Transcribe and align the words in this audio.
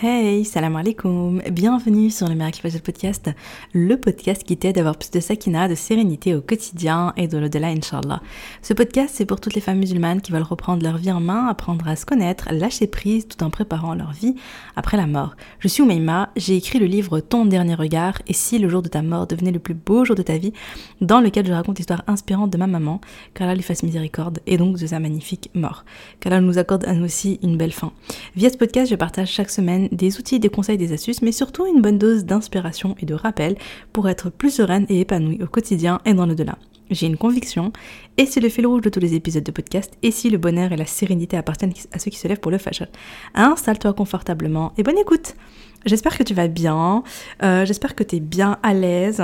Hey, 0.00 0.44
salam 0.44 0.76
alaikum, 0.76 1.42
bienvenue 1.50 2.08
sur 2.08 2.28
le 2.28 2.36
Miracle 2.36 2.60
Fajr 2.60 2.80
Podcast, 2.80 3.30
le 3.72 3.96
podcast 3.96 4.44
qui 4.44 4.56
t'aide 4.56 4.78
à 4.78 4.82
avoir 4.82 4.96
plus 4.96 5.10
de 5.10 5.18
sakina, 5.18 5.66
de 5.66 5.74
sérénité 5.74 6.36
au 6.36 6.40
quotidien 6.40 7.12
et 7.16 7.26
de 7.26 7.36
l'au-delà, 7.36 7.66
inshallah. 7.66 8.22
Ce 8.62 8.74
podcast, 8.74 9.12
c'est 9.16 9.24
pour 9.24 9.40
toutes 9.40 9.56
les 9.56 9.60
femmes 9.60 9.80
musulmanes 9.80 10.20
qui 10.20 10.30
veulent 10.30 10.42
reprendre 10.42 10.84
leur 10.84 10.98
vie 10.98 11.10
en 11.10 11.18
main, 11.18 11.48
apprendre 11.48 11.88
à 11.88 11.96
se 11.96 12.06
connaître, 12.06 12.46
lâcher 12.52 12.86
prise 12.86 13.26
tout 13.26 13.42
en 13.42 13.50
préparant 13.50 13.96
leur 13.96 14.12
vie 14.12 14.36
après 14.76 14.96
la 14.96 15.08
mort. 15.08 15.34
Je 15.58 15.66
suis 15.66 15.82
Oumaima, 15.82 16.30
j'ai 16.36 16.54
écrit 16.54 16.78
le 16.78 16.86
livre 16.86 17.18
Ton 17.18 17.44
dernier 17.44 17.74
regard 17.74 18.22
et 18.28 18.34
si 18.34 18.60
le 18.60 18.68
jour 18.68 18.82
de 18.82 18.88
ta 18.88 19.02
mort 19.02 19.26
devenait 19.26 19.50
le 19.50 19.58
plus 19.58 19.74
beau 19.74 20.04
jour 20.04 20.14
de 20.14 20.22
ta 20.22 20.38
vie, 20.38 20.52
dans 21.00 21.20
lequel 21.20 21.44
je 21.44 21.52
raconte 21.52 21.78
l'histoire 21.78 22.04
inspirante 22.06 22.52
de 22.52 22.58
ma 22.58 22.68
maman, 22.68 23.00
qu'Allah 23.34 23.56
lui 23.56 23.64
fasse 23.64 23.82
miséricorde 23.82 24.38
et 24.46 24.58
donc 24.58 24.78
de 24.78 24.86
sa 24.86 25.00
magnifique 25.00 25.50
mort. 25.54 25.84
Qu'Allah 26.20 26.40
nous 26.40 26.58
accorde 26.58 26.84
à 26.84 26.92
nous 26.92 27.04
aussi 27.04 27.40
une 27.42 27.56
belle 27.56 27.72
fin. 27.72 27.90
Via 28.36 28.48
ce 28.48 28.56
podcast, 28.56 28.88
je 28.88 28.94
partage 28.94 29.32
chaque 29.32 29.50
semaine 29.50 29.87
des 29.92 30.18
outils, 30.18 30.40
des 30.40 30.48
conseils, 30.48 30.78
des 30.78 30.92
astuces, 30.92 31.22
mais 31.22 31.32
surtout 31.32 31.66
une 31.66 31.82
bonne 31.82 31.98
dose 31.98 32.24
d'inspiration 32.24 32.94
et 33.00 33.06
de 33.06 33.14
rappel 33.14 33.56
pour 33.92 34.08
être 34.08 34.30
plus 34.30 34.50
sereine 34.50 34.86
et 34.88 35.00
épanouie 35.00 35.42
au 35.42 35.46
quotidien 35.46 36.00
et 36.04 36.14
dans 36.14 36.26
le 36.26 36.34
delà. 36.34 36.58
J'ai 36.90 37.06
une 37.06 37.18
conviction, 37.18 37.72
et 38.16 38.24
c'est 38.24 38.40
le 38.40 38.48
fil 38.48 38.66
rouge 38.66 38.80
de 38.80 38.88
tous 38.88 39.00
les 39.00 39.14
épisodes 39.14 39.44
de 39.44 39.52
podcast, 39.52 39.92
et 40.02 40.10
si 40.10 40.30
le 40.30 40.38
bonheur 40.38 40.72
et 40.72 40.76
la 40.76 40.86
sérénité 40.86 41.36
appartiennent 41.36 41.74
à 41.92 41.98
ceux 41.98 42.10
qui 42.10 42.18
se 42.18 42.26
lèvent 42.26 42.40
pour 42.40 42.50
le 42.50 42.58
fashion. 42.58 42.86
Installe-toi 43.34 43.92
confortablement 43.92 44.72
et 44.78 44.82
bonne 44.82 44.98
écoute 44.98 45.34
J'espère 45.84 46.18
que 46.18 46.22
tu 46.22 46.34
vas 46.34 46.48
bien, 46.48 47.04
euh, 47.42 47.64
j'espère 47.64 47.94
que 47.94 48.02
tu 48.02 48.16
es 48.16 48.20
bien 48.20 48.58
à 48.62 48.74
l'aise, 48.74 49.22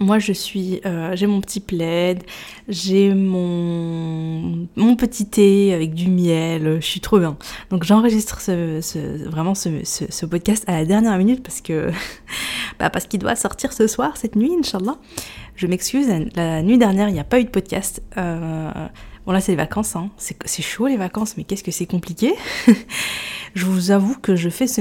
moi, 0.00 0.18
je 0.18 0.32
suis, 0.32 0.80
euh, 0.86 1.14
j'ai 1.14 1.26
mon 1.26 1.40
petit 1.40 1.60
plaid, 1.60 2.22
j'ai 2.68 3.14
mon, 3.14 4.68
mon 4.76 4.96
petit 4.96 5.26
thé 5.26 5.74
avec 5.74 5.94
du 5.94 6.08
miel, 6.08 6.78
je 6.80 6.86
suis 6.86 7.00
trop 7.00 7.18
bien. 7.18 7.36
Donc, 7.70 7.84
j'enregistre 7.84 8.40
ce, 8.40 9.28
vraiment 9.28 9.54
ce, 9.54 9.68
ce, 9.84 10.26
podcast 10.26 10.64
à 10.66 10.72
la 10.72 10.84
dernière 10.84 11.16
minute 11.18 11.42
parce 11.42 11.60
que, 11.60 11.90
bah, 12.78 12.90
parce 12.90 13.06
qu'il 13.06 13.20
doit 13.20 13.36
sortir 13.36 13.72
ce 13.72 13.86
soir, 13.86 14.16
cette 14.16 14.36
nuit, 14.36 14.52
Inch'Allah. 14.58 14.98
Je 15.56 15.66
m'excuse, 15.66 16.08
la, 16.36 16.62
nuit 16.62 16.78
dernière, 16.78 17.08
il 17.08 17.14
n'y 17.14 17.20
a 17.20 17.24
pas 17.24 17.40
eu 17.40 17.44
de 17.44 17.50
podcast. 17.50 18.02
Euh, 18.16 18.70
bon, 19.28 19.34
là, 19.34 19.42
c'est 19.42 19.52
les 19.52 19.56
vacances, 19.56 19.94
hein. 19.94 20.08
c'est 20.16 20.62
chaud 20.62 20.86
les 20.86 20.96
vacances, 20.96 21.36
mais 21.36 21.44
qu'est-ce 21.44 21.62
que 21.62 21.70
c'est 21.70 21.84
compliqué? 21.84 22.32
je 23.54 23.66
vous 23.66 23.90
avoue 23.90 24.14
que 24.14 24.36
je 24.36 24.48
fais 24.48 24.66
ce, 24.66 24.80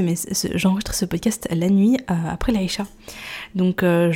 j'enregistre 0.56 0.94
ce 0.94 1.04
podcast 1.04 1.50
la 1.52 1.70
nuit 1.70 1.98
euh, 2.10 2.14
après 2.32 2.54
l'Aïcha. 2.54 2.86
Donc 3.56 3.84
euh, 3.84 4.14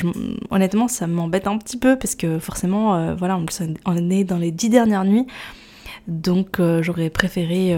honnêtement, 0.50 0.88
ça 0.88 1.06
m'embête 1.06 1.48
un 1.48 1.58
petit 1.58 1.76
peu 1.76 1.98
parce 1.98 2.16
que 2.16 2.40
forcément, 2.40 2.96
euh, 2.96 3.14
voilà, 3.14 3.38
on, 3.86 4.10
est 4.10 4.24
dans 4.24 4.38
les 4.38 4.52
dix 4.52 4.70
dernières 4.70 5.04
nuits. 5.04 5.28
Donc 6.08 6.60
euh, 6.60 6.82
j'aurais 6.84 7.10
préféré 7.10 7.76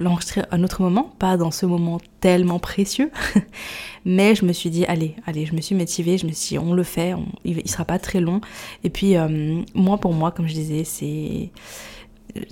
l'enregistrer 0.00 0.42
à 0.42 0.48
un 0.52 0.64
autre 0.64 0.82
moment, 0.82 1.12
pas 1.18 1.36
dans 1.36 1.50
ce 1.50 1.66
moment 1.66 1.98
tellement 2.20 2.58
précieux. 2.58 3.10
Mais 4.04 4.34
je 4.34 4.44
me 4.44 4.52
suis 4.52 4.70
dit, 4.70 4.84
allez, 4.86 5.16
allez, 5.26 5.46
je 5.46 5.54
me 5.54 5.60
suis 5.60 5.74
motivée, 5.74 6.18
je 6.18 6.26
me 6.26 6.32
suis 6.32 6.56
dit, 6.56 6.58
on 6.58 6.72
le 6.72 6.82
fait, 6.82 7.14
il, 7.44 7.58
il, 7.58 7.68
sera 7.68 7.84
pas 7.84 7.98
très 7.98 8.20
long. 8.20 8.40
Et 8.84 8.90
puis, 8.90 9.14
moi 9.74 9.98
pour 9.98 10.14
moi, 10.14 10.30
comme 10.30 10.48
je 10.48 10.54
disais, 10.54 10.84
c'est 10.84 11.50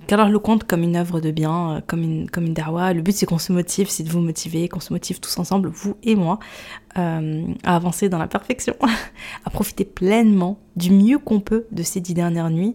qu'alors 0.07 0.29
le 0.29 0.39
compte 0.39 0.65
comme 0.65 0.83
une 0.83 0.97
œuvre 0.97 1.21
de 1.21 1.31
bien, 1.31 1.77
euh, 1.77 1.81
comme 1.87 2.03
une, 2.03 2.31
comme 2.31 2.47
une 2.47 2.55
darwa. 2.55 2.93
Le 2.93 3.03
but 3.03 3.13
c'est 3.13 3.27
qu'on 3.27 3.39
se 3.39 3.53
motive, 3.53 3.89
c'est 3.89 4.03
de 4.03 4.11
vous 4.11 4.21
motiver, 4.21 4.69
qu'on 4.69 4.81
se 4.81 4.93
motive 4.93 5.21
tous 5.21 5.39
ensemble, 5.39 5.69
vous 5.69 5.97
et 6.03 6.15
moi, 6.15 6.39
euh, 6.99 7.47
à 7.65 7.77
avancer 7.77 8.09
dans 8.09 8.19
la 8.19 8.27
perfection, 8.27 8.75
à 9.45 9.51
profiter 9.51 9.85
pleinement 9.85 10.59
du 10.77 10.91
mieux 10.91 11.19
qu'on 11.19 11.41
peut 11.41 11.67
de 11.73 11.83
ces 11.83 12.01
dix 12.01 12.15
dernières 12.15 12.51
nuits. 12.51 12.75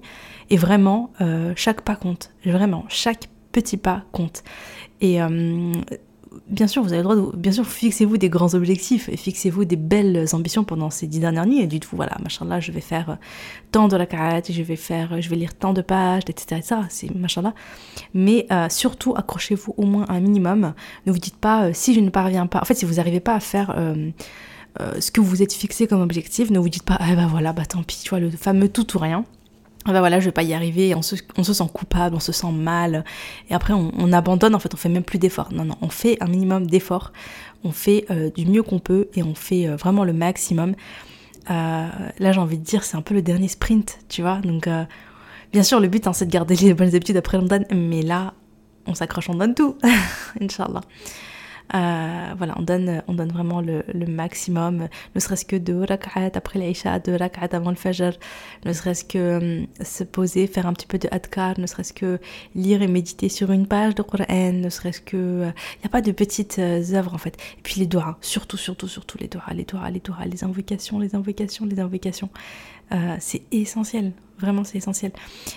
Et 0.49 0.57
vraiment, 0.57 1.11
euh, 1.21 1.53
chaque 1.55 1.81
pas 1.81 1.95
compte. 1.95 2.31
Vraiment, 2.45 2.85
chaque 2.89 3.29
petit 3.51 3.77
pas 3.77 4.03
compte. 4.11 4.43
Et 5.01 5.19
bien 6.47 6.67
sûr, 6.67 6.81
vous 6.81 6.93
avez 6.93 6.97
le 6.97 7.03
droit 7.03 7.15
de. 7.15 7.37
Bien 7.37 7.51
sûr, 7.51 7.65
fixez-vous 7.65 8.17
des 8.17 8.29
grands 8.29 8.53
objectifs 8.53 9.09
et 9.09 9.17
fixez-vous 9.17 9.65
des 9.65 9.75
belles 9.75 10.25
ambitions 10.33 10.63
pendant 10.63 10.89
ces 10.89 11.07
dix 11.07 11.19
dernières 11.19 11.45
nuits 11.45 11.61
et 11.61 11.67
dites-vous, 11.67 11.95
voilà, 11.97 12.17
machin 12.23 12.59
je 12.59 12.71
vais 12.71 12.81
faire 12.81 13.17
tant 13.71 13.87
de 13.87 13.95
la 13.95 14.05
carate, 14.05 14.51
je 14.51 14.61
vais 14.61 14.75
faire, 14.75 15.21
je 15.21 15.29
vais 15.29 15.35
lire 15.35 15.53
tant 15.53 15.73
de 15.73 15.81
pages, 15.81 16.23
etc. 16.27 16.59
etc. 16.59 16.81
c'est 16.89 17.15
machin 17.15 17.53
Mais 18.13 18.47
euh, 18.51 18.69
surtout, 18.69 19.13
accrochez-vous 19.15 19.73
au 19.77 19.85
moins 19.85 20.05
un 20.09 20.19
minimum. 20.19 20.73
Ne 21.05 21.11
vous 21.11 21.19
dites 21.19 21.37
pas, 21.37 21.65
euh, 21.65 21.71
si 21.73 21.93
je 21.93 21.99
ne 21.99 22.09
parviens 22.09 22.47
pas. 22.47 22.59
En 22.61 22.65
fait, 22.65 22.75
si 22.75 22.85
vous 22.85 22.95
n'arrivez 22.95 23.19
pas 23.19 23.35
à 23.35 23.39
faire. 23.39 23.73
Euh, 23.77 24.11
ce 25.01 25.11
que 25.11 25.19
vous 25.19 25.43
êtes 25.43 25.51
fixé 25.51 25.85
comme 25.85 25.99
objectif, 25.99 26.49
ne 26.49 26.57
vous 26.57 26.69
dites 26.69 26.83
pas, 26.83 26.95
ah 26.97 27.13
bah 27.13 27.27
voilà, 27.29 27.51
bah 27.51 27.65
tant 27.65 27.83
pis, 27.83 27.99
tu 28.01 28.09
vois, 28.11 28.21
le 28.21 28.31
fameux 28.31 28.69
tout 28.69 28.95
ou 28.95 28.99
rien 28.99 29.25
bah 29.85 29.99
voilà, 29.99 30.19
je 30.19 30.25
vais 30.25 30.31
pas 30.31 30.43
y 30.43 30.53
arriver, 30.53 30.93
on 30.93 31.01
se, 31.01 31.15
sent 31.15 31.63
coupable, 31.73 32.15
on 32.15 32.19
se 32.19 32.31
sent 32.31 32.51
mal, 32.51 33.03
et 33.49 33.53
après 33.55 33.73
on, 33.73 34.13
abandonne, 34.13 34.53
en 34.53 34.59
fait, 34.59 34.73
on 34.73 34.77
fait 34.77 34.89
même 34.89 35.03
plus 35.03 35.17
d'efforts. 35.17 35.51
Non, 35.51 35.65
non, 35.65 35.75
on 35.81 35.89
fait 35.89 36.21
un 36.21 36.27
minimum 36.27 36.67
d'efforts, 36.67 37.11
on 37.63 37.71
fait 37.71 38.05
euh, 38.11 38.29
du 38.29 38.45
mieux 38.45 38.61
qu'on 38.61 38.79
peut, 38.79 39.07
et 39.15 39.23
on 39.23 39.33
fait 39.33 39.67
euh, 39.67 39.75
vraiment 39.75 40.03
le 40.03 40.13
maximum. 40.13 40.75
Euh, 41.49 41.87
là, 42.19 42.31
j'ai 42.31 42.39
envie 42.39 42.59
de 42.59 42.63
dire, 42.63 42.83
c'est 42.83 42.95
un 42.95 43.01
peu 43.01 43.15
le 43.15 43.23
dernier 43.23 43.47
sprint, 43.47 43.97
tu 44.07 44.21
vois. 44.21 44.37
Donc, 44.37 44.69
bien 45.51 45.63
sûr, 45.63 45.79
le 45.79 45.87
but, 45.87 46.05
hein, 46.05 46.13
c'est 46.13 46.27
de 46.27 46.31
garder 46.31 46.55
les 46.55 46.75
bonnes 46.75 46.93
habitudes 46.93 47.17
après 47.17 47.37
London, 47.37 47.63
mais 47.71 48.03
là, 48.03 48.33
on 48.85 48.93
s'accroche, 48.93 49.29
on 49.29 49.35
donne 49.35 49.55
tout, 49.55 49.77
Inch'Allah. 50.41 50.81
Euh, 51.73 52.33
voilà, 52.37 52.53
on 52.57 52.63
donne, 52.63 53.01
on 53.07 53.13
donne 53.13 53.31
vraiment 53.31 53.61
le, 53.61 53.83
maximum, 54.07 54.87
ne 55.15 55.19
serait-ce 55.19 55.45
que 55.45 55.55
deux 55.55 55.83
rak'at 55.83 56.31
après 56.33 56.59
l'Aïcha, 56.59 56.99
deux 56.99 57.15
rak'at 57.15 57.49
avant 57.55 57.69
le 57.69 57.75
Fajr, 57.75 58.11
ne 58.65 58.73
serait-ce 58.73 59.05
que 59.05 59.61
hum, 59.61 59.67
se 59.81 60.03
poser, 60.03 60.47
faire 60.47 60.67
un 60.67 60.73
petit 60.73 60.87
peu 60.87 60.97
de 60.97 61.07
adkar, 61.11 61.59
ne 61.59 61.67
serait-ce 61.67 61.93
que 61.93 62.19
lire 62.55 62.81
et 62.81 62.87
méditer 62.87 63.29
sur 63.29 63.51
une 63.51 63.67
page 63.67 63.95
de 63.95 64.03
Qur'an, 64.03 64.53
ne 64.53 64.69
serait-ce 64.69 65.01
que... 65.01 65.11
Il 65.11 65.43
euh, 65.43 65.51
n'y 65.81 65.85
a 65.85 65.89
pas 65.89 66.01
de 66.01 66.11
petites 66.11 66.59
euh, 66.59 66.93
œuvres 66.93 67.13
en 67.13 67.17
fait. 67.17 67.37
Et 67.57 67.61
puis 67.63 67.79
les 67.79 67.87
doigts, 67.87 68.17
surtout, 68.21 68.57
surtout, 68.57 68.87
surtout 68.87 69.17
les 69.19 69.27
doigts, 69.27 69.43
les 69.53 69.63
doigts, 69.63 69.89
les 69.89 69.99
doigts, 69.99 70.25
les 70.25 70.43
invocations, 70.43 70.99
les 70.99 71.15
invocations, 71.15 71.65
les 71.65 71.79
invocations. 71.79 72.29
c'est 73.19 73.43
essentiel, 73.51 74.11
vraiment 74.37 74.63
c'est 74.65 74.77
essentiel. 74.77 75.11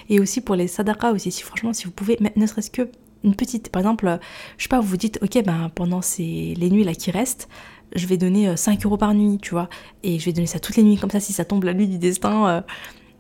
Et 0.09 0.21
aussi 0.21 0.41
pour 0.41 0.55
les 0.55 0.69
sadaqas 0.69 1.13
aussi, 1.13 1.33
si 1.33 1.43
franchement, 1.43 1.73
si 1.73 1.85
vous 1.87 1.91
pouvez, 1.91 2.19
ne 2.37 2.47
serait-ce 2.47 2.71
que 2.71 2.89
une 3.25 3.35
petite, 3.35 3.71
par 3.71 3.81
exemple, 3.81 4.19
je 4.59 4.63
sais 4.63 4.69
pas, 4.69 4.81
vous 4.81 4.87
vous 4.87 4.97
dites, 4.97 5.19
ok, 5.23 5.43
ben 5.45 5.71
pendant 5.75 6.03
ces, 6.03 6.55
les 6.57 6.71
nuits 6.71 6.85
là 6.85 6.95
qui 6.95 7.11
restent, 7.11 7.49
je 7.95 8.07
vais 8.07 8.17
donner 8.17 8.57
5 8.57 8.79
euh, 8.79 8.89
euros 8.89 8.97
par 8.97 9.15
nuit, 9.15 9.39
tu 9.41 9.51
vois, 9.51 9.69
et 10.03 10.19
je 10.19 10.25
vais 10.25 10.33
donner 10.33 10.47
ça 10.47 10.59
toutes 10.59 10.77
les 10.77 10.83
nuits, 10.83 10.97
comme 10.97 11.11
ça, 11.11 11.21
si 11.21 11.33
ça 11.33 11.45
tombe 11.45 11.65
la 11.65 11.75
nuit 11.75 11.89
du 11.89 11.99
destin, 11.99 12.49
euh, 12.49 12.61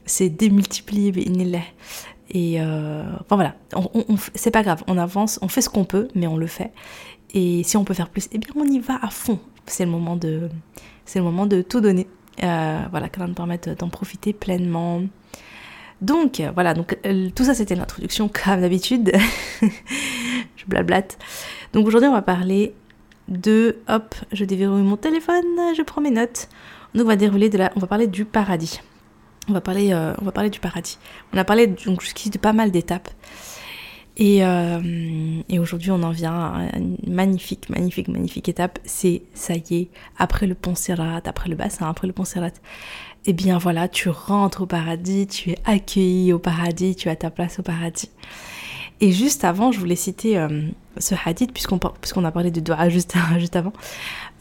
c'est 0.05 0.29
démultiplié, 0.29 1.13
et 2.31 2.61
euh, 2.61 3.05
enfin 3.21 3.37
voilà, 3.37 3.55
on, 3.75 3.91
c'est 4.35 4.51
pas 4.51 4.63
grave, 4.63 4.83
on 4.87 4.99
avance, 4.99 5.39
on 5.43 5.49
fait 5.49 5.61
ce 5.61 5.69
qu'on 5.69 5.85
peut, 5.85 6.09
mais 6.15 6.27
on 6.27 6.37
le 6.37 6.47
fait. 6.47 6.73
Et 7.35 7.63
si 7.65 7.77
on 7.77 7.85
peut 7.85 7.95
faire 7.95 8.09
plus, 8.09 8.29
eh 8.33 8.39
bien 8.39 8.51
on 8.57 8.65
y 8.65 8.79
va 8.79 8.99
à 9.03 9.11
fond. 9.11 9.39
C'est 9.67 9.85
le 9.85 9.91
moment 9.91 10.17
de, 10.17 10.49
c'est 11.05 11.19
le 11.19 11.25
moment 11.25 11.47
de 11.47 11.63
tout 11.63 11.81
donner. 11.81 12.07
voilà, 12.41 13.09
qui 13.09 13.19
va 13.19 13.27
nous 13.27 13.35
permettre 13.35 13.75
d'en 13.77 13.89
profiter 13.89 14.33
pleinement. 14.33 15.03
Donc 16.05 16.43
voilà, 16.53 16.75
donc 16.75 16.99
euh, 17.07 17.31
tout 17.35 17.45
ça 17.45 17.55
c'était 17.55 17.75
l'introduction 17.75 18.29
comme 18.29 18.61
d'habitude. 18.61 19.11
je 19.63 20.67
blablate. 20.67 21.17
Donc 21.73 21.87
aujourd'hui 21.87 22.11
on 22.11 22.13
va 22.13 22.21
parler 22.21 22.75
de 23.29 23.79
hop, 23.89 24.15
je 24.31 24.45
déverrouille 24.45 24.83
mon 24.83 24.99
téléphone, 24.99 25.45
je 25.75 25.81
prends 25.81 26.03
mes 26.03 26.11
notes. 26.11 26.51
On 26.95 27.05
va 27.05 27.17
dérouler 27.17 27.49
de 27.49 27.59
on 27.75 27.81
va 27.81 27.87
parler 27.87 28.07
du 28.07 28.27
paradis. 28.27 28.81
On 29.49 29.55
va 29.55 29.63
parler, 29.63 29.95
euh, 29.95 30.13
on 30.21 30.27
va 30.27 30.33
parler 30.33 30.51
du 30.51 30.61
paradis. 30.61 30.99
On 31.33 31.39
a 31.39 31.45
parlé 31.45 31.69
donc 31.69 32.03
jusqu'ici 32.03 32.29
de 32.29 32.39
pas 32.39 32.53
mal 32.53 32.71
d'étapes. 32.71 33.09
Et, 34.17 34.45
euh, 34.45 34.81
aujourd'hui, 35.59 35.91
on 35.91 36.03
en 36.03 36.11
vient 36.11 36.35
à 36.35 36.77
une 36.77 36.99
magnifique, 37.09 37.69
magnifique, 37.71 38.09
magnifique 38.09 38.49
étape. 38.49 38.79
C'est, 38.85 39.23
ça 39.33 39.55
y 39.55 39.75
est, 39.75 39.89
après 40.19 40.47
le 40.47 40.55
pont 40.55 40.75
Sirat, 40.75 41.23
après 41.25 41.49
le 41.49 41.57
bassin, 41.57 41.89
après 41.89 42.07
le 42.07 42.13
pont 42.13 42.25
Sirat, 42.25 42.53
eh 43.27 43.33
bien 43.33 43.59
voilà, 43.59 43.89
tu 43.89 44.09
rentres 44.09 44.62
au 44.62 44.67
paradis, 44.67 45.27
tu 45.27 45.51
es 45.51 45.59
accueilli 45.65 46.33
au 46.33 46.39
paradis, 46.39 46.95
tu 46.95 47.09
as 47.09 47.17
ta 47.17 47.31
place 47.31 47.59
au 47.59 47.62
paradis. 47.62 48.11
Et 49.01 49.12
juste 49.12 49.45
avant, 49.45 49.73
je 49.73 49.79
voulais 49.79 49.97
citer 49.97 50.39
euh, 50.39 50.62
ce 50.99 51.15
hadith, 51.25 51.53
puisqu'on 51.53 52.25
a 52.25 52.31
parlé 52.31 52.50
de 52.50 52.60
dua 52.60 52.88
juste, 52.91 53.16
avant. 53.56 53.72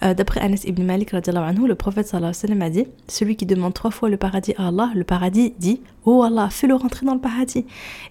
Euh, 0.04 0.14
d'après 0.14 0.42
Anas 0.42 0.64
ibn 0.66 0.84
Malik, 0.84 1.14
anhu, 1.14 1.68
le 1.68 1.76
prophète 1.76 2.08
sallallahu 2.08 2.34
alayhi 2.44 2.60
wa 2.60 2.66
a 2.66 2.70
dit 2.70 2.86
Celui 3.08 3.36
qui 3.36 3.46
demande 3.46 3.74
trois 3.74 3.92
fois 3.92 4.10
le 4.10 4.18
paradis 4.18 4.54
à 4.58 4.68
Allah, 4.68 4.92
le 4.96 5.04
paradis 5.04 5.54
dit 5.60 5.82
Oh 6.06 6.24
Allah, 6.24 6.50
fais-le 6.50 6.76
rentrer 6.76 7.06
dans 7.06 7.14
le 7.14 7.22
paradis. 7.22 7.66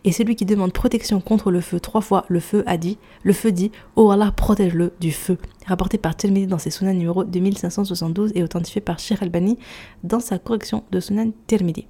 Et 0.04 0.12
celui 0.12 0.36
qui 0.36 0.44
demande 0.44 0.72
protection 0.72 1.20
contre 1.20 1.50
le 1.50 1.60
feu 1.60 1.80
trois 1.80 2.00
fois, 2.00 2.24
le 2.28 2.40
feu 2.40 2.62
a 2.66 2.76
dit 2.76 2.98
Le 3.22 3.32
feu 3.32 3.52
dit 3.52 3.70
Oh 3.96 4.10
Allah, 4.10 4.32
protège-le 4.34 4.92
du 5.00 5.12
feu. 5.12 5.38
Rapporté 5.66 5.98
par 5.98 6.16
Tirmidhi 6.16 6.46
dans 6.46 6.58
ses 6.58 6.70
sunan 6.70 6.94
numéro 6.94 7.24
2572 7.24 8.32
et 8.34 8.42
authentifié 8.42 8.80
par 8.80 8.98
Sheikh 8.98 9.22
Albani 9.22 9.58
dans 10.02 10.20
sa 10.20 10.38
correction 10.38 10.84
de 10.90 11.00
sunan 11.00 11.30
Tirmidhi. 11.46 11.86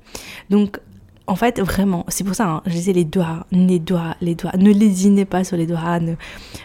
Donc, 0.50 0.78
en 1.26 1.36
fait, 1.36 1.60
vraiment, 1.60 2.04
c'est 2.08 2.24
pour 2.24 2.34
ça, 2.34 2.48
hein, 2.48 2.62
je 2.66 2.72
disais 2.72 2.92
les 2.92 3.04
doigts, 3.04 3.46
les 3.52 3.78
doigts, 3.78 4.16
les 4.20 4.34
doigts, 4.34 4.52
ne 4.56 4.72
lésinez 4.72 5.24
pas 5.24 5.44
sur 5.44 5.56
les 5.56 5.66
doigts, 5.66 5.98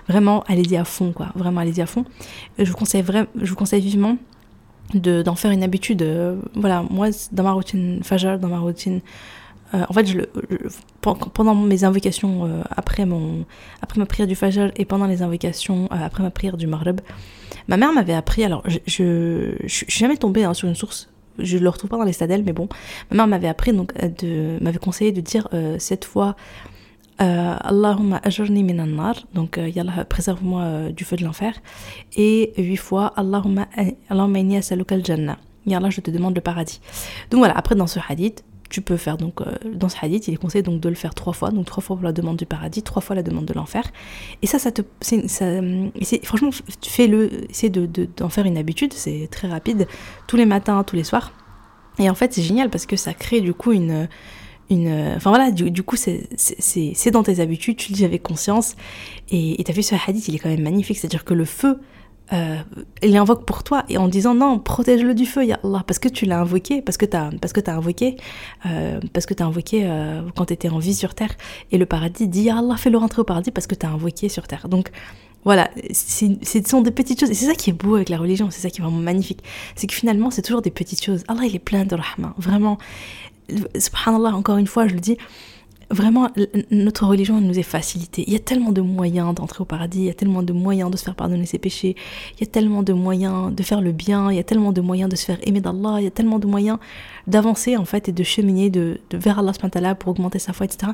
vraiment, 0.07 0.43
allez-y 0.47 0.77
à 0.77 0.83
fond, 0.83 1.13
quoi, 1.13 1.27
vraiment, 1.35 1.61
allez-y 1.61 1.81
à 1.81 1.85
fond. 1.85 2.05
Je 2.57 2.69
vous 2.69 2.77
conseille, 2.77 3.01
vraiment, 3.01 3.27
je 3.39 3.49
vous 3.49 3.55
conseille 3.55 3.81
vivement 3.81 4.17
d'en 4.93 5.35
faire 5.35 5.51
une 5.51 5.63
habitude. 5.63 6.01
Euh, 6.01 6.37
voilà, 6.55 6.83
moi, 6.89 7.09
dans 7.31 7.43
ma 7.43 7.51
routine 7.51 8.01
Fajr, 8.03 8.39
dans 8.39 8.47
ma 8.47 8.59
routine 8.59 9.01
euh, 9.73 9.83
en 9.89 9.93
fait, 9.93 10.05
je, 10.05 10.19
pendant 11.01 11.53
mes 11.53 11.83
invocations 11.83 12.45
euh, 12.45 12.61
après, 12.69 13.05
mon, 13.05 13.45
après 13.81 13.99
ma 13.99 14.05
prière 14.05 14.27
du 14.27 14.35
Fajr 14.35 14.71
et 14.77 14.85
pendant 14.85 15.07
les 15.07 15.21
invocations 15.21 15.89
après 15.91 16.23
ma 16.23 16.31
prière 16.31 16.55
du 16.55 16.67
Maghreb, 16.67 17.01
ma 17.67 17.75
mère 17.75 17.91
m'avait 17.91 18.13
appris, 18.13 18.45
alors 18.45 18.63
je, 18.65 18.77
je, 18.85 19.55
je, 19.65 19.67
suis 19.67 19.85
jamais 19.89 20.15
tombée 20.15 20.45
hein, 20.45 20.53
sur 20.53 20.69
une 20.69 20.75
source, 20.75 21.09
je 21.39 21.57
le 21.57 21.69
retrouve 21.69 21.89
pas 21.89 21.97
dans 21.97 22.03
les 22.03 22.13
stadelles, 22.13 22.43
mais 22.45 22.53
bon, 22.53 22.67
ma 23.11 23.17
mère 23.17 23.27
m'avait 23.27 23.47
appris, 23.47 23.73
donc 23.73 23.93
m'avait 24.61 24.79
conseillé 24.79 25.11
de 25.11 25.21
dire 25.21 25.47
cette 25.79 26.05
fois 26.05 26.35
Allahumma 27.19 28.19
ajurni 28.23 28.63
minan 28.63 28.85
nar, 28.85 29.15
donc 29.33 29.57
Yallah 29.57 30.05
préserve-moi 30.05 30.91
du 30.91 31.03
feu 31.03 31.15
de 31.15 31.23
l'enfer, 31.23 31.53
et 32.15 32.53
huit 32.57 32.77
fois 32.77 33.07
Allahumma, 33.15 33.67
Allahumma 34.09 34.39
inni 34.39 34.57
as'aluka 34.57 34.95
al-jannah. 34.95 35.37
Yallah, 35.65 35.89
je 35.89 35.99
te 35.99 36.11
demande 36.11 36.35
le 36.35 36.41
paradis. 36.41 36.79
Donc 37.29 37.39
voilà, 37.39 37.57
après 37.57 37.75
dans 37.75 37.87
ce 37.87 37.99
hadith, 38.07 38.45
tu 38.69 38.81
peux 38.81 38.97
faire 38.97 39.17
donc 39.17 39.41
euh, 39.41 39.55
dans 39.73 39.89
ce 39.89 39.97
hadith, 40.01 40.27
il 40.27 40.33
est 40.33 40.37
conseillé 40.37 40.61
donc 40.61 40.79
de 40.79 40.89
le 40.89 40.95
faire 40.95 41.13
trois 41.13 41.33
fois, 41.33 41.51
donc 41.51 41.65
trois 41.65 41.81
fois 41.81 41.95
pour 41.95 42.03
la 42.03 42.11
demande 42.11 42.37
du 42.37 42.45
paradis, 42.45 42.83
trois 42.83 43.01
fois 43.01 43.15
la 43.15 43.23
demande 43.23 43.45
de 43.45 43.53
l'enfer. 43.53 43.83
Et 44.41 44.47
ça, 44.47 44.59
ça 44.59 44.71
te, 44.71 44.81
c'est, 45.01 45.27
franchement, 46.25 46.49
fais-le, 46.81 47.49
essaie 47.49 47.69
de, 47.69 48.07
d'en 48.17 48.29
faire 48.29 48.45
une 48.45 48.57
habitude, 48.57 48.93
c'est 48.93 49.27
très 49.31 49.47
rapide, 49.47 49.87
tous 50.27 50.37
les 50.37 50.45
matins, 50.45 50.83
tous 50.83 50.95
les 50.95 51.03
soirs. 51.03 51.31
Et 51.99 52.09
en 52.09 52.15
fait, 52.15 52.33
c'est 52.33 52.43
génial 52.43 52.69
parce 52.69 52.85
que 52.85 52.95
ça 52.95 53.13
crée 53.13 53.41
du 53.41 53.53
coup 53.53 53.71
une, 53.71 54.07
une, 54.69 55.13
enfin 55.15 55.29
voilà, 55.31 55.51
du, 55.51 55.83
coup, 55.83 55.95
c'est, 55.95 57.11
dans 57.11 57.23
tes 57.23 57.39
habitudes, 57.39 57.77
tu 57.77 57.91
le 57.91 57.95
dis 57.95 58.05
avec 58.05 58.21
conscience. 58.21 58.75
Et 59.29 59.61
tu 59.63 59.71
as 59.71 59.73
vu 59.73 59.81
ce 59.81 59.95
hadith, 59.95 60.27
il 60.27 60.35
est 60.35 60.39
quand 60.39 60.49
même 60.49 60.61
magnifique, 60.61 60.97
c'est-à-dire 60.97 61.25
que 61.25 61.33
le 61.33 61.45
feu 61.45 61.79
euh, 62.33 62.57
il 63.01 63.15
invoque 63.15 63.45
pour 63.45 63.63
toi 63.63 63.85
et 63.87 63.97
en 63.97 64.07
disant 64.07 64.35
non, 64.35 64.59
protège-le 64.59 65.13
du 65.15 65.25
feu, 65.25 65.45
ya 65.45 65.59
Allah, 65.63 65.83
parce 65.87 65.99
que 65.99 66.09
tu 66.09 66.25
l'as 66.25 66.39
invoqué, 66.39 66.81
parce 66.81 66.97
que 66.97 67.05
tu 67.05 67.15
as, 67.15 67.29
parce 67.39 67.53
que 67.53 67.61
as 67.69 67.73
invoqué, 67.73 68.17
euh, 68.65 68.99
parce 69.13 69.25
que 69.25 69.33
tu 69.33 69.43
as 69.43 69.45
invoqué 69.45 69.83
euh, 69.85 70.21
quand 70.35 70.45
tu 70.45 70.53
étais 70.53 70.69
en 70.69 70.79
vie 70.79 70.93
sur 70.93 71.15
terre. 71.15 71.35
Et 71.71 71.77
le 71.77 71.85
paradis 71.85 72.27
dit 72.27 72.43
ya 72.43 72.57
Allah, 72.57 72.75
fais-le 72.77 72.97
rentrer 72.97 73.21
au 73.21 73.25
paradis 73.25 73.51
parce 73.51 73.67
que 73.67 73.75
tu 73.75 73.85
as 73.85 73.89
invoqué 73.89 74.29
sur 74.29 74.47
terre. 74.47 74.67
Donc 74.67 74.91
voilà, 75.45 75.69
ce 75.93 76.27
sont 76.65 76.81
des 76.81 76.91
petites 76.91 77.19
choses. 77.19 77.29
Et 77.29 77.33
c'est 77.33 77.45
ça 77.45 77.55
qui 77.55 77.69
est 77.69 77.73
beau 77.73 77.95
avec 77.95 78.09
la 78.09 78.17
religion, 78.17 78.49
c'est 78.51 78.61
ça 78.61 78.69
qui 78.69 78.81
est 78.81 78.83
vraiment 78.83 78.99
magnifique. 78.99 79.43
C'est 79.75 79.87
que 79.87 79.93
finalement, 79.93 80.29
c'est 80.29 80.41
toujours 80.41 80.61
des 80.61 80.71
petites 80.71 81.03
choses. 81.03 81.23
Allah, 81.29 81.45
il 81.45 81.55
est 81.55 81.59
plein 81.59 81.85
de 81.85 81.95
rahma, 81.95 82.33
vraiment. 82.37 82.77
Subhanallah, 83.77 84.35
encore 84.35 84.57
une 84.57 84.67
fois, 84.67 84.87
je 84.87 84.93
le 84.95 84.99
dis 84.99 85.17
Vraiment, 85.89 86.29
notre 86.69 87.05
religion 87.05 87.39
nous 87.39 87.57
est 87.57 87.63
facilitée. 87.63 88.25
Il 88.27 88.33
y 88.33 88.35
a 88.35 88.39
tellement 88.39 88.73
de 88.73 88.81
moyens 88.81 89.33
d'entrer 89.33 89.61
au 89.61 89.65
paradis, 89.65 89.99
il 89.99 90.05
y 90.05 90.09
a 90.09 90.13
tellement 90.13 90.43
de 90.43 90.51
moyens 90.51 90.91
de 90.91 90.97
se 90.97 91.05
faire 91.05 91.15
pardonner 91.15 91.45
ses 91.45 91.59
péchés, 91.59 91.95
il 92.35 92.41
y 92.41 92.43
a 92.43 92.51
tellement 92.51 92.83
de 92.83 92.91
moyens 92.91 93.55
de 93.55 93.63
faire 93.63 93.79
le 93.79 93.93
bien, 93.93 94.29
il 94.29 94.35
y 94.35 94.39
a 94.39 94.43
tellement 94.43 94.73
de 94.73 94.81
moyens 94.81 95.09
de 95.09 95.15
se 95.15 95.23
faire 95.23 95.37
aimer 95.43 95.61
d'Allah, 95.61 95.95
il 95.99 96.03
y 96.03 96.07
a 96.07 96.11
tellement 96.11 96.39
de 96.39 96.47
moyens 96.47 96.77
d'avancer 97.25 97.77
en 97.77 97.85
fait 97.85 98.09
et 98.09 98.11
de 98.11 98.23
cheminer 98.23 98.69
de, 98.69 98.99
vers 99.13 99.39
Allah 99.39 99.95
pour 99.95 100.09
augmenter 100.09 100.39
sa 100.39 100.51
foi, 100.51 100.65
etc. 100.65 100.91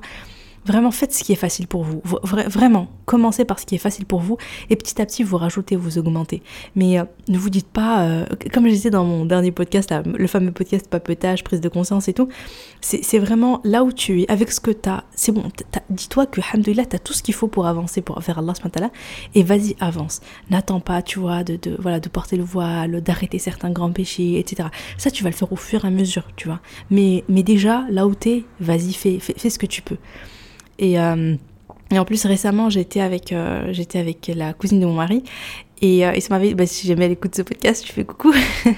Vraiment, 0.66 0.92
faites 0.92 1.14
ce 1.14 1.24
qui 1.24 1.34
est 1.34 1.38
facile 1.38 1.68
pour 1.68 1.84
vous. 1.84 2.02
vraiment, 2.24 2.88
commencez 3.06 3.44
par 3.46 3.60
ce 3.60 3.66
qui 3.66 3.76
est 3.76 3.80
facile 3.80 4.06
pour 4.06 4.22
vous 4.22 4.38
et 4.70 4.76
petit 4.76 5.02
à 5.02 5.06
petit, 5.06 5.24
vous 5.24 5.38
rajoutez, 5.38 5.76
vous 5.76 5.98
augmentez. 5.98 6.42
Mais 6.76 7.00
euh, 7.00 7.04
ne 7.28 7.38
vous 7.38 7.50
dites 7.50 7.68
pas, 7.68 8.04
euh, 8.04 8.26
comme 8.54 8.66
je 8.66 8.72
disais 8.72 8.90
dans 8.90 9.04
mon 9.04 9.26
dernier 9.26 9.52
podcast, 9.52 9.94
le 10.06 10.28
fameux 10.28 10.52
podcast 10.52 10.88
papetage, 10.88 11.44
prise 11.44 11.62
de 11.62 11.70
conscience 11.70 12.08
et 12.08 12.14
tout, 12.14 12.30
c'est 12.82 13.20
vraiment 13.20 13.62
là 13.64 13.84
où 13.84 13.92
tu 13.92 14.22
es, 14.22 14.32
avec 14.32 14.52
ce 14.52 14.60
que 14.60 14.72
tu 14.72 14.90
as. 14.90 15.04
C'est 15.16 15.32
bon, 15.32 15.44
dis-toi 15.90 16.26
que, 16.26 16.42
alhamdoulilah, 16.42 16.86
tu 16.86 16.96
as 16.96 17.00
tout 17.00 17.14
ce 17.14 17.24
qu'il 17.24 17.34
faut 17.34 17.48
pour 17.48 17.68
avancer 17.68 18.02
pour 18.02 18.22
faire 18.24 18.40
Allah 18.40 18.54
et 19.36 19.44
vas-y, 19.44 19.76
avance. 19.80 20.22
N'attends 20.50 20.80
pas, 20.80 21.02
tu 21.02 21.20
vois, 21.20 21.44
de, 21.44 21.58
de, 21.58 21.76
voilà, 21.80 22.00
de 22.00 22.10
porter 22.10 22.38
le 22.38 22.44
voile, 22.44 23.02
d'arrêter 23.02 23.40
certains 23.40 23.72
grands 23.72 23.92
péchés, 23.92 24.40
etc. 24.40 24.70
Ça, 24.98 25.12
tu 25.12 25.24
vas 25.24 25.30
le 25.30 25.36
faire 25.36 25.52
au 25.52 25.56
fur 25.56 25.86
et 25.86 25.88
à 25.88 25.92
mesure, 25.92 26.28
tu 26.36 26.48
vois. 26.48 26.60
Mais, 26.90 27.24
mais 27.30 27.44
déjà, 27.44 27.86
là 27.90 28.08
où 28.08 28.16
tu 28.16 28.30
es, 28.30 28.44
vas-y, 28.60 28.94
fais, 28.94 29.20
fais 29.20 29.50
ce 29.50 29.60
que 29.60 29.66
tu 29.66 29.82
peux. 29.82 29.98
Et, 30.80 31.00
euh, 31.00 31.36
et 31.92 32.00
en 32.00 32.06
plus, 32.06 32.26
récemment, 32.26 32.70
j'étais 32.70 33.02
avec, 33.02 33.32
euh, 33.32 33.72
j'étais 33.72 34.00
avec 34.00 34.32
la 34.34 34.54
cousine 34.54 34.80
de 34.80 34.86
mon 34.86 34.94
mari. 34.94 35.24
Et, 35.82 36.08
euh, 36.08 36.14
et 36.14 36.22
ça 36.22 36.30
m'avait, 36.30 36.54
bah, 36.54 36.66
si 36.66 36.88
jamais 36.88 37.06
elle 37.06 37.12
écoute 37.12 37.36
ce 37.36 37.42
podcast, 37.42 37.86
je 37.86 37.92
fais 37.92 38.06
coucou. 38.06 38.34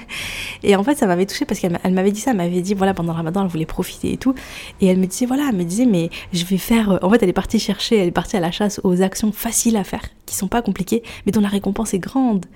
et 0.63 0.75
en 0.75 0.83
fait, 0.83 0.95
ça 0.95 1.06
m'avait 1.06 1.27
touchée 1.27 1.45
parce 1.45 1.59
qu'elle 1.59 1.80
m'avait 1.92 2.12
dit 2.12 2.19
ça, 2.19 2.31
elle 2.31 2.38
m'avait 2.38 2.62
dit, 2.62 2.74
voilà, 2.74 2.95
pendant 2.95 3.13
le 3.13 3.18
ramadan, 3.18 3.44
elle 3.44 3.47
voulait 3.47 3.68
profiter 3.68 4.12
et 4.12 4.18
tout. 4.18 4.33
Et 4.81 4.88
elle 4.88 4.97
me 4.97 5.06
disait, 5.06 5.27
voilà, 5.27 5.47
elle 5.50 5.56
me 5.56 5.63
disait, 5.63 5.86
mais 5.86 6.09
je 6.33 6.44
vais 6.45 6.57
faire. 6.57 7.00
En 7.03 7.09
fait, 7.12 7.21
elle 7.21 7.30
est 7.30 7.33
partie 7.33 7.59
chercher, 7.59 7.97
elle 7.97 8.07
est 8.07 8.12
partie 8.12 8.38
à 8.38 8.39
la 8.39 8.51
chasse 8.51 8.81
aux 8.83 9.01
actions 9.03 9.31
faciles 9.31 9.77
à 9.77 9.83
faire, 9.83 10.01
qui 10.25 10.36
sont 10.36 10.47
pas 10.47 10.63
compliquées, 10.63 11.03
mais 11.25 11.31
dont 11.31 11.42
la 11.42 11.47
récompense 11.47 11.94
est 11.94 12.00
grande 12.00 12.47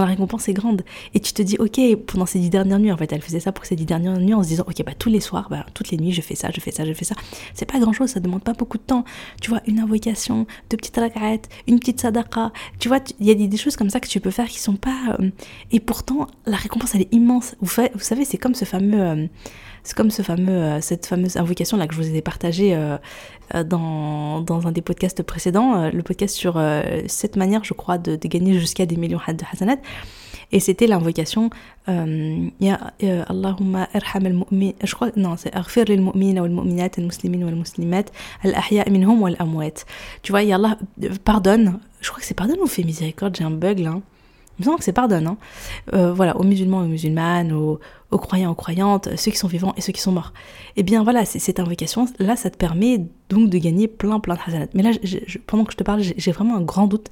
la 0.00 0.06
récompense 0.06 0.48
est 0.48 0.52
grande. 0.52 0.82
Et 1.14 1.20
tu 1.20 1.32
te 1.32 1.42
dis, 1.42 1.56
ok, 1.58 1.80
pendant 2.06 2.26
ces 2.26 2.38
dix 2.38 2.50
dernières 2.50 2.78
nuits, 2.78 2.92
en 2.92 2.96
fait, 2.96 3.12
elle 3.12 3.22
faisait 3.22 3.40
ça 3.40 3.52
pour 3.52 3.64
ces 3.64 3.76
dix 3.76 3.84
dernières 3.84 4.18
nuits 4.18 4.34
en 4.34 4.42
se 4.42 4.48
disant, 4.48 4.64
ok, 4.66 4.84
bah 4.84 4.92
tous 4.98 5.08
les 5.08 5.20
soirs, 5.20 5.48
bah, 5.50 5.66
toutes 5.74 5.90
les 5.90 5.96
nuits, 5.96 6.12
je 6.12 6.20
fais 6.20 6.34
ça, 6.34 6.48
je 6.54 6.60
fais 6.60 6.70
ça, 6.70 6.84
je 6.84 6.92
fais 6.92 7.04
ça. 7.04 7.14
C'est 7.54 7.70
pas 7.70 7.78
grand 7.78 7.92
chose, 7.92 8.10
ça 8.10 8.20
demande 8.20 8.42
pas 8.42 8.52
beaucoup 8.52 8.78
de 8.78 8.82
temps. 8.82 9.04
Tu 9.40 9.50
vois, 9.50 9.60
une 9.66 9.78
invocation, 9.78 10.46
deux 10.70 10.76
petites 10.76 10.96
rakaat, 10.96 11.42
une 11.66 11.78
petite 11.78 12.00
sadaqa. 12.00 12.52
Tu 12.78 12.88
vois, 12.88 12.98
il 13.20 13.26
y 13.26 13.30
a 13.30 13.34
des, 13.34 13.56
choses 13.56 13.76
comme 13.76 13.90
ça 13.90 14.00
que 14.00 14.08
tu 14.08 14.20
peux 14.20 14.30
faire 14.30 14.48
qui 14.48 14.58
sont 14.58 14.76
pas. 14.76 15.16
Euh, 15.20 15.30
et 15.70 15.80
pourtant, 15.80 16.26
la 16.46 16.56
récompense, 16.56 16.94
elle 16.94 17.02
est 17.02 17.14
immense. 17.14 17.56
Vous, 17.60 17.82
vous 17.94 18.00
savez, 18.00 18.24
c'est 18.24 18.38
comme 18.38 18.54
ce 18.54 18.64
fameux. 18.64 19.00
Euh, 19.00 19.26
c'est 19.84 19.94
comme 19.94 20.10
ce 20.10 20.22
fameux, 20.22 20.50
euh, 20.50 20.80
cette 20.80 21.04
fameuse 21.04 21.36
invocation 21.36 21.76
là 21.76 21.86
que 21.86 21.94
je 21.94 22.00
vous 22.00 22.14
ai 22.14 22.22
partagée 22.22 22.74
dans, 23.66 24.40
dans 24.40 24.66
un 24.66 24.72
des 24.72 24.82
podcasts 24.82 25.22
précédents, 25.22 25.90
le 25.90 26.02
podcast 26.02 26.34
sur 26.34 26.62
cette 27.06 27.36
manière, 27.36 27.64
je 27.64 27.74
crois, 27.74 27.98
de, 27.98 28.16
de 28.16 28.28
gagner 28.28 28.58
jusqu'à 28.58 28.86
des 28.86 28.96
millions 28.96 29.20
de 29.28 29.44
hasanat. 29.52 29.78
Et 30.52 30.60
c'était 30.60 30.86
l'invocation 30.86 31.50
euh, 31.88 32.48
Allahumma 33.28 33.88
arham 33.92 34.26
al-mu'min. 34.26 34.72
Je 34.84 34.94
crois, 34.94 35.08
non, 35.16 35.36
c'est 35.36 35.52
Aghfir 35.54 35.84
lil 35.86 36.00
mu'mina 36.00 36.42
wal 36.42 36.50
mu'minat 36.50 36.90
al 36.96 37.04
muslimin 37.04 37.44
wal 37.44 37.56
muslimat 37.56 38.04
al 38.44 38.54
ahya 38.54 38.84
minhum 38.88 39.20
wal 39.20 39.36
amwat. 39.40 39.84
Tu 40.22 40.30
vois, 40.30 40.40
Allah, 40.40 40.78
pardonne. 41.24 41.80
Je 42.00 42.08
crois 42.08 42.20
que 42.20 42.26
c'est 42.26 42.34
pardonne 42.34 42.60
ou 42.60 42.66
fait 42.66 42.84
miséricorde, 42.84 43.34
j'ai 43.36 43.44
un 43.44 43.50
bug 43.50 43.80
là. 43.80 44.00
Il 44.58 44.62
me 44.62 44.64
semble 44.64 44.78
que 44.78 44.84
c'est 44.84 44.92
pardonne. 44.92 45.26
Hein. 45.26 45.36
Euh, 45.92 46.12
voilà, 46.12 46.36
aux 46.36 46.44
musulmans 46.44 46.78
aux 46.78 46.86
musulmanes, 46.86 47.52
aux, 47.52 47.80
croyants, 48.10 48.52
aux 48.52 48.54
croyantes, 48.54 49.08
ceux 49.16 49.30
qui 49.30 49.36
sont 49.36 49.48
vivants 49.48 49.74
et 49.76 49.80
ceux 49.80 49.92
qui 49.92 50.00
sont 50.00 50.12
morts. 50.12 50.32
Et 50.76 50.80
eh 50.80 50.82
bien 50.82 51.02
voilà, 51.02 51.24
cette 51.24 51.58
invocation, 51.60 52.06
là, 52.18 52.36
ça 52.36 52.50
te 52.50 52.56
permet 52.56 53.00
donc 53.28 53.50
de 53.50 53.58
gagner 53.58 53.88
plein, 53.88 54.20
plein 54.20 54.34
de 54.34 54.40
hasanat. 54.46 54.66
Mais 54.74 54.82
là, 54.82 54.90
pendant 55.46 55.64
que 55.64 55.72
je 55.72 55.76
te 55.76 55.84
parle, 55.84 56.02
j'ai 56.02 56.32
vraiment 56.32 56.56
un 56.56 56.62
grand 56.62 56.86
doute 56.86 57.10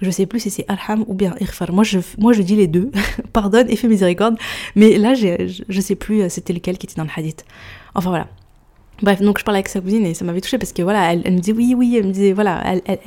je 0.00 0.10
sais 0.10 0.26
plus 0.26 0.40
si 0.40 0.50
c'est 0.50 0.64
Arham 0.68 1.04
ou 1.08 1.14
bien 1.14 1.34
Irfar. 1.40 1.72
Moi 1.72 1.84
je, 1.84 1.98
moi, 2.18 2.32
je 2.32 2.42
dis 2.42 2.56
les 2.56 2.66
deux. 2.66 2.90
Pardonne 3.32 3.68
et 3.68 3.76
fais 3.76 3.88
miséricorde. 3.88 4.36
Mais 4.76 4.96
là, 4.96 5.14
je, 5.14 5.62
je 5.68 5.80
sais 5.80 5.96
plus 5.96 6.22
euh, 6.22 6.28
c'était 6.28 6.52
lequel 6.52 6.78
qui 6.78 6.86
était 6.86 6.96
dans 6.96 7.04
le 7.04 7.10
hadith. 7.14 7.44
Enfin 7.94 8.10
voilà. 8.10 8.28
Bref, 9.00 9.20
donc 9.22 9.38
je 9.38 9.44
parlais 9.44 9.58
avec 9.58 9.68
sa 9.68 9.80
cousine 9.80 10.04
et 10.06 10.14
ça 10.14 10.24
m'avait 10.24 10.40
touché 10.40 10.58
parce 10.58 10.72
que 10.72 10.82
voilà, 10.82 11.12
elle, 11.12 11.32
me 11.32 11.38
disait 11.38 11.52
oui, 11.52 11.74
oui, 11.76 11.96
elle 11.96 12.06
me 12.06 12.12
disait 12.12 12.32
voilà, 12.32 12.60
elle, 12.64 12.82
elle, 12.84 12.98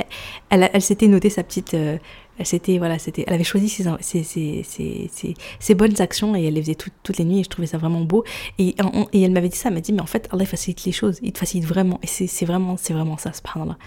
elle, 0.49 0.69
elle 0.71 0.81
s'était 0.81 1.07
notée 1.07 1.29
sa 1.29 1.43
petite, 1.43 1.73
euh, 1.73 1.97
c'était 2.43 2.77
voilà 2.77 2.97
c'était 2.97 3.23
elle 3.27 3.33
avait 3.33 3.43
choisi 3.43 3.69
ses, 3.69 3.85
ses, 4.01 4.23
ses, 4.63 5.35
ses, 5.59 5.75
bonnes 5.75 6.01
actions 6.01 6.35
et 6.35 6.43
elle 6.45 6.55
les 6.55 6.61
faisait 6.61 6.75
toutes 6.75 7.17
les 7.17 7.25
nuits 7.25 7.39
et 7.39 7.43
je 7.43 7.49
trouvais 7.49 7.67
ça 7.67 7.77
vraiment 7.77 8.01
beau. 8.01 8.23
Et, 8.57 8.75
et 9.13 9.21
elle 9.21 9.31
m'avait 9.31 9.49
dit 9.49 9.57
ça 9.57 9.69
elle 9.69 9.75
m'a 9.75 9.81
dit 9.81 9.93
mais 9.93 10.01
en 10.01 10.07
fait 10.07 10.27
Allah 10.31 10.45
facilite 10.45 10.83
les 10.85 10.91
choses 10.91 11.19
il 11.21 11.33
te 11.33 11.39
facilite 11.39 11.65
vraiment. 11.65 11.99
Et 12.03 12.07
c'est 12.07 12.45
vraiment 12.45 12.77
c'est 12.77 12.93
vraiment 12.93 13.17
ça 13.17 13.31
subhanallah 13.33 13.77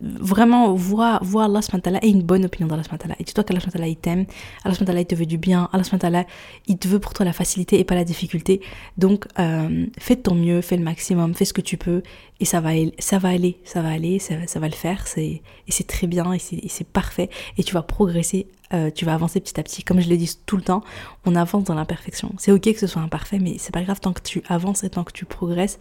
vraiment 0.00 0.74
vois 0.74 1.18
vois 1.22 1.44
Allah 1.44 1.60
et 2.02 2.08
une 2.08 2.22
bonne 2.22 2.44
opinion 2.44 2.68
d'Allah 2.68 2.82
et 3.18 3.24
dis-toi 3.24 3.44
qu'Allah 3.44 3.86
il 3.86 3.96
t'aime 3.96 4.26
Allah 4.64 5.00
il 5.00 5.06
te 5.06 5.14
veut 5.14 5.26
du 5.26 5.38
bien 5.38 5.68
Allah 5.72 6.24
il 6.66 6.78
te 6.78 6.88
veut 6.88 6.98
pour 6.98 7.12
toi 7.12 7.24
la 7.24 7.32
facilité 7.32 7.78
et 7.78 7.84
pas 7.84 7.94
la 7.94 8.04
difficulté 8.04 8.60
donc 8.98 9.26
euh, 9.38 9.86
fais 9.98 10.16
de 10.16 10.22
ton 10.22 10.34
mieux 10.34 10.60
fais 10.60 10.76
le 10.76 10.84
maximum 10.84 11.34
fais 11.34 11.44
ce 11.44 11.52
que 11.52 11.60
tu 11.60 11.76
peux 11.76 12.02
et 12.40 12.44
ça 12.44 12.60
va 12.60 12.70
ça 12.98 13.18
va 13.18 13.28
aller 13.28 13.58
ça 13.64 13.82
va 13.82 13.90
aller 13.90 14.18
ça, 14.18 14.34
ça 14.46 14.60
va 14.60 14.68
le 14.68 14.74
faire 14.74 15.06
c'est 15.06 15.42
et 15.66 15.72
c'est 15.72 15.86
très 15.86 16.06
bien 16.06 16.32
et 16.32 16.38
c'est 16.38 16.86
parfait 16.86 17.30
et 17.56 17.64
tu 17.64 17.74
vas 17.74 17.82
progresser, 17.82 18.46
euh, 18.72 18.90
tu 18.90 19.04
vas 19.04 19.14
avancer 19.14 19.40
petit 19.40 19.58
à 19.58 19.62
petit. 19.62 19.82
Comme 19.82 20.00
je 20.00 20.08
le 20.08 20.16
dis 20.16 20.38
tout 20.46 20.56
le 20.56 20.62
temps, 20.62 20.82
on 21.24 21.34
avance 21.36 21.64
dans 21.64 21.74
l'imperfection. 21.74 22.32
C'est 22.38 22.52
ok 22.52 22.72
que 22.72 22.78
ce 22.78 22.86
soit 22.86 23.02
imparfait, 23.02 23.38
mais 23.38 23.56
c'est 23.58 23.72
pas 23.72 23.82
grave 23.82 24.00
tant 24.00 24.12
que 24.12 24.22
tu 24.22 24.42
avances 24.48 24.84
et 24.84 24.90
tant 24.90 25.04
que 25.04 25.12
tu 25.12 25.24
progresses. 25.24 25.78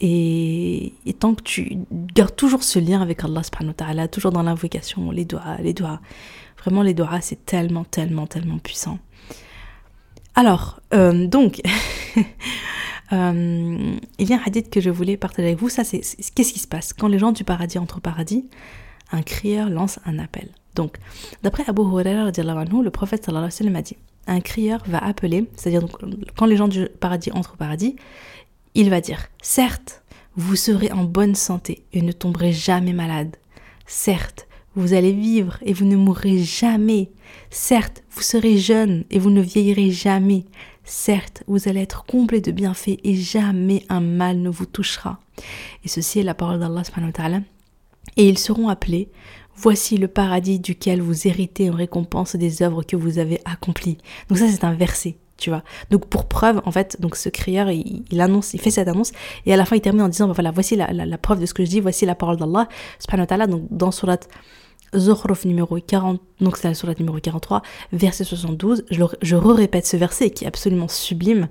Et, 0.00 0.92
tant 1.18 1.34
que 1.34 1.42
tu 1.42 1.78
gardes 2.14 2.36
toujours 2.36 2.62
ce 2.62 2.78
lien 2.78 3.00
avec 3.00 3.24
Allah 3.24 3.42
subhanahu 3.42 3.70
wa 3.70 3.74
ta'ala, 3.74 4.08
toujours 4.08 4.32
dans 4.32 4.42
l'invocation, 4.42 5.10
les 5.10 5.24
doigts, 5.24 5.56
les 5.60 5.72
doigts. 5.72 6.00
Vraiment, 6.58 6.82
les 6.82 6.94
doigts, 6.94 7.20
c'est 7.20 7.46
tellement, 7.46 7.84
tellement, 7.84 8.26
tellement 8.26 8.58
puissant. 8.58 8.98
Alors, 10.34 10.80
euh, 10.92 11.26
donc, 11.26 11.62
euh, 13.12 13.96
il 14.18 14.28
y 14.28 14.34
a 14.34 14.36
un 14.36 14.42
hadith 14.44 14.68
que 14.68 14.80
je 14.80 14.90
voulais 14.90 15.16
partager 15.16 15.48
avec 15.48 15.60
vous. 15.60 15.70
Ça, 15.70 15.84
c'est 15.84 16.00
qu'est-ce 16.34 16.52
qui 16.52 16.58
se 16.58 16.68
passe 16.68 16.92
quand 16.92 17.08
les 17.08 17.18
gens 17.18 17.32
du 17.32 17.44
paradis 17.44 17.78
entrent 17.78 17.98
au 17.98 18.00
paradis? 18.00 18.44
Un 19.12 19.22
crieur 19.22 19.70
lance 19.70 19.98
un 20.04 20.18
appel. 20.18 20.48
Donc, 20.74 20.96
d'après 21.42 21.64
Abu 21.66 21.82
Huraira, 21.82 22.24
le 22.26 22.88
prophète 22.90 23.24
sallallahu 23.24 23.44
alayhi 23.44 23.44
wa 23.44 23.50
sallam 23.50 23.76
a 23.76 23.82
dit 23.82 23.96
un 24.26 24.40
crieur 24.40 24.82
va 24.86 24.98
appeler, 24.98 25.48
c'est-à-dire 25.54 25.86
quand 26.36 26.46
les 26.46 26.56
gens 26.56 26.68
du 26.68 26.88
paradis 27.00 27.30
entrent 27.32 27.54
au 27.54 27.56
paradis, 27.56 27.96
il 28.76 28.90
va 28.90 29.00
dire 29.00 29.26
Certes, 29.42 30.02
vous 30.36 30.54
serez 30.54 30.92
en 30.92 31.04
bonne 31.04 31.34
santé 31.34 31.84
et 31.94 32.02
ne 32.02 32.12
tomberez 32.12 32.52
jamais 32.52 32.92
malade. 32.92 33.36
Certes, 33.86 34.46
vous 34.74 34.92
allez 34.92 35.12
vivre 35.12 35.56
et 35.62 35.72
vous 35.72 35.86
ne 35.86 35.96
mourrez 35.96 36.38
jamais. 36.38 37.10
Certes, 37.50 38.04
vous 38.10 38.20
serez 38.20 38.58
jeune 38.58 39.04
et 39.10 39.18
vous 39.18 39.30
ne 39.30 39.40
vieillirez 39.40 39.90
jamais. 39.90 40.44
Certes, 40.84 41.42
vous 41.46 41.68
allez 41.68 41.80
être 41.80 42.04
complet 42.04 42.42
de 42.42 42.52
bienfaits 42.52 42.98
et 43.02 43.14
jamais 43.14 43.82
un 43.88 44.00
mal 44.00 44.38
ne 44.38 44.50
vous 44.50 44.66
touchera. 44.66 45.20
Et 45.82 45.88
ceci 45.88 46.20
est 46.20 46.24
la 46.24 46.34
parole 46.34 46.60
d'Allah. 46.60 46.82
Et 48.18 48.28
ils 48.28 48.38
seront 48.38 48.68
appelés, 48.68 49.08
voici 49.56 49.96
le 49.96 50.08
paradis 50.08 50.60
duquel 50.60 51.00
vous 51.00 51.26
héritez 51.26 51.70
en 51.70 51.74
récompense 51.74 52.36
des 52.36 52.62
œuvres 52.62 52.82
que 52.82 52.96
vous 52.96 53.18
avez 53.18 53.40
accomplies. 53.46 53.96
Donc 54.28 54.36
ça 54.36 54.48
c'est 54.48 54.64
un 54.64 54.74
verset 54.74 55.16
tu. 55.36 55.50
Donc 55.90 56.06
pour 56.06 56.26
preuve, 56.26 56.60
en 56.64 56.70
fait, 56.70 57.00
donc 57.00 57.16
ce 57.16 57.28
crieur, 57.28 57.70
il, 57.70 58.20
annonce, 58.20 58.54
il 58.54 58.60
fait 58.60 58.70
cette 58.70 58.88
annonce, 58.88 59.12
et 59.44 59.52
à 59.52 59.56
la 59.56 59.64
fin 59.64 59.76
il 59.76 59.80
termine 59.80 60.02
en 60.02 60.08
disant, 60.08 60.26
bah, 60.28 60.34
voilà, 60.34 60.50
voici 60.50 60.76
la, 60.76 61.18
preuve 61.18 61.40
de 61.40 61.46
ce 61.46 61.54
que 61.54 61.64
je 61.64 61.70
dis, 61.70 61.80
voici 61.80 62.06
la 62.06 62.14
parole 62.14 62.36
d'Allah, 62.36 62.68
subhanahu 62.98 63.26
wa 63.30 63.46
donc 63.46 63.62
dans 63.70 63.90
surat 63.90 64.18
Zukhruf 64.94 65.44
numéro 65.44 65.78
40, 65.78 66.20
donc 66.40 66.56
c'est 66.56 66.68
la 66.68 66.74
surat 66.74 66.94
numéro 66.98 67.18
43, 67.18 67.62
verset 67.92 68.24
72, 68.24 68.84
je, 68.90 69.02
je 69.22 69.36
répète 69.36 69.86
ce 69.86 69.96
verset 69.96 70.30
qui 70.30 70.44
est 70.44 70.48
absolument 70.48 70.88
sublime, 70.88 71.48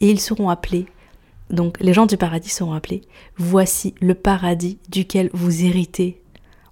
et 0.00 0.10
ils 0.10 0.20
seront 0.20 0.48
appelés, 0.48 0.86
donc 1.50 1.78
les 1.80 1.92
gens 1.92 2.06
du 2.06 2.16
paradis 2.16 2.50
seront 2.50 2.72
appelés, 2.72 3.02
voici 3.36 3.94
le 4.00 4.14
paradis 4.14 4.78
duquel 4.88 5.30
vous 5.32 5.64
héritez 5.64 6.20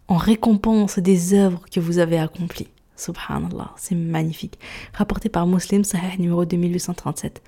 en 0.08 0.16
récompense 0.16 0.98
des 0.98 1.34
œuvres 1.34 1.62
que 1.70 1.80
vous 1.80 1.98
avez 1.98 2.18
accomplies. 2.18 2.68
Subhanallah, 2.96 3.72
c'est 3.76 3.94
magnifique. 3.94 4.58
Rapporté 4.92 5.28
par 5.28 5.46
Muslim, 5.46 5.84
Sahih 5.84 6.18
numéro 6.18 6.44
2837. 6.44 7.42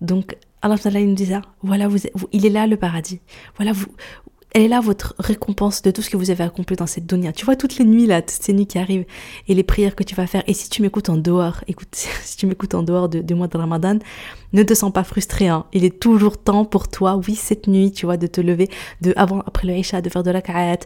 Donc, 0.00 0.36
Allah 0.62 0.76
nous 1.00 1.14
dit 1.14 1.26
ça. 1.26 1.42
Voilà, 1.62 1.88
vous, 1.88 1.98
il 2.32 2.46
est 2.46 2.50
là 2.50 2.66
le 2.66 2.76
paradis. 2.76 3.20
Voilà, 3.56 3.72
vous, 3.72 3.86
elle 4.56 4.62
est 4.62 4.68
là 4.68 4.80
votre 4.80 5.14
récompense 5.18 5.82
de 5.82 5.90
tout 5.90 6.00
ce 6.00 6.08
que 6.08 6.16
vous 6.16 6.30
avez 6.30 6.42
accompli 6.42 6.76
dans 6.76 6.86
cette 6.86 7.06
dunya. 7.06 7.30
Tu 7.32 7.44
vois 7.44 7.56
toutes 7.56 7.76
les 7.76 7.84
nuits 7.84 8.06
là, 8.06 8.22
toutes 8.22 8.42
ces 8.42 8.54
nuits 8.54 8.66
qui 8.66 8.78
arrivent 8.78 9.04
et 9.48 9.54
les 9.54 9.62
prières 9.62 9.94
que 9.94 10.02
tu 10.02 10.14
vas 10.14 10.26
faire. 10.26 10.42
Et 10.46 10.54
si 10.54 10.70
tu 10.70 10.80
m'écoutes 10.80 11.10
en 11.10 11.18
dehors, 11.18 11.62
écoute, 11.68 11.88
si 11.94 12.38
tu 12.38 12.46
m'écoutes 12.46 12.74
en 12.74 12.82
dehors 12.82 13.10
de, 13.10 13.34
mois 13.34 13.48
de 13.48 13.58
Ramadan, 13.58 13.98
ne 14.54 14.62
te 14.62 14.72
sens 14.72 14.92
pas 14.92 15.04
frustré. 15.04 15.48
Hein. 15.48 15.66
Il 15.74 15.84
est 15.84 16.00
toujours 16.00 16.38
temps 16.38 16.64
pour 16.64 16.88
toi, 16.88 17.20
oui, 17.28 17.34
cette 17.34 17.66
nuit, 17.66 17.92
tu 17.92 18.06
vois, 18.06 18.16
de 18.16 18.26
te 18.26 18.40
lever, 18.40 18.70
de 19.02 19.12
avant, 19.16 19.40
après 19.40 19.66
le 19.66 19.74
Isha, 19.74 20.00
de 20.00 20.08
faire 20.08 20.22
de 20.22 20.30
la 20.30 20.40
ka'at, 20.40 20.78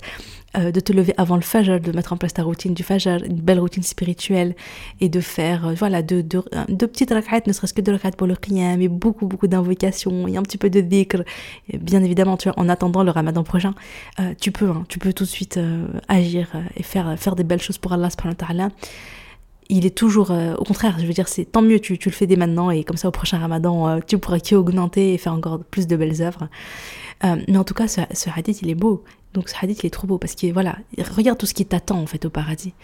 euh, 0.57 0.73
de 0.73 0.81
te 0.81 0.93
lever 0.93 1.15
avant 1.17 1.37
le 1.37 1.43
fajr, 1.43 1.79
de 1.79 1.93
mettre 1.93 2.13
en 2.13 2.17
place 2.17 2.35
ta 2.35 2.43
routine 2.43 2.75
du 2.75 2.83
fajr, 2.83 3.23
une 3.25 3.41
belle 3.41 3.61
routine 3.61 3.85
spirituelle 3.85 4.57
et 5.01 5.09
de 5.09 5.21
faire, 5.21 5.69
euh, 5.69 5.75
voilà, 5.75 6.03
de, 6.03 6.23
de, 6.23 6.43
de 6.69 6.87
petites 6.87 7.13
rak'at, 7.13 7.43
ne 7.47 7.53
serait-ce 7.53 7.73
que 7.73 7.81
de 7.81 7.93
rak'at 7.93 8.11
pour 8.17 8.27
le 8.27 8.35
qiyam 8.35 8.79
mais 8.79 8.89
beaucoup, 8.89 9.27
beaucoup 9.27 9.47
d'invocations 9.47 10.27
et 10.27 10.37
un 10.37 10.43
petit 10.43 10.59
peu 10.59 10.69
de 10.69 10.81
dhikr. 10.81 11.23
bien 11.81 12.03
évidemment, 12.03 12.37
tu 12.37 12.49
vois, 12.49 12.59
en 12.59 12.69
attendant 12.69 13.05
le 13.05 13.13
ramadan 13.13 13.45
prochain, 13.45 13.75
euh, 14.19 14.35
tu 14.41 14.51
peux, 14.51 14.69
hein, 14.69 14.85
tu 14.89 14.99
peux 14.99 15.13
tout 15.13 15.23
de 15.23 15.29
suite 15.29 15.61
agir 16.09 16.49
et 16.77 16.83
faire, 16.83 17.17
faire 17.17 17.37
des 17.37 17.45
belles 17.45 17.63
choses 17.63 17.79
pour 17.79 17.93
Allah 17.93 18.11
subhanahu 18.11 18.37
wa 18.59 18.69
il 19.73 19.87
est 19.87 19.97
toujours, 19.97 20.33
au 20.33 20.65
contraire, 20.65 20.97
je 20.99 21.07
veux 21.07 21.13
dire, 21.13 21.29
c'est 21.29 21.45
tant 21.45 21.63
mieux, 21.63 21.79
tu, 21.79 21.97
tu, 21.97 22.09
le 22.09 22.15
fais 22.15 22.27
dès 22.27 22.35
maintenant 22.35 22.73
et 22.73 22.83
comme 22.83 22.97
ça 22.97 23.07
au 23.07 23.13
prochain 23.13 23.39
ramadan, 23.39 24.01
tu 24.01 24.19
pourras 24.19 24.41
qui 24.41 24.57
augmenter 24.57 25.15
et 25.15 25.19
faire 25.19 25.33
encore 25.33 25.61
plus 25.63 25.87
de 25.87 25.95
belles 25.95 26.23
œuvres. 26.23 26.49
mais 27.23 27.57
en 27.57 27.63
tout 27.63 27.75
cas, 27.75 27.87
ce, 27.87 28.01
ce 28.13 28.29
hadith, 28.35 28.63
il 28.63 28.71
est 28.71 28.75
beau. 28.75 29.05
Donc 29.35 29.49
ce 29.49 29.55
hadith, 29.61 29.83
il 29.83 29.87
est 29.87 29.91
trop 29.91 30.07
beau 30.07 30.19
parce 30.19 30.35
que 30.35 30.53
voilà, 30.53 30.77
regarde 31.17 31.39
tout 31.39 31.47
ce 31.47 31.55
qui 31.55 31.65
t'attend 31.65 31.99
en 32.01 32.07
fait 32.07 32.25
au 32.25 32.31
paradis. 32.31 32.75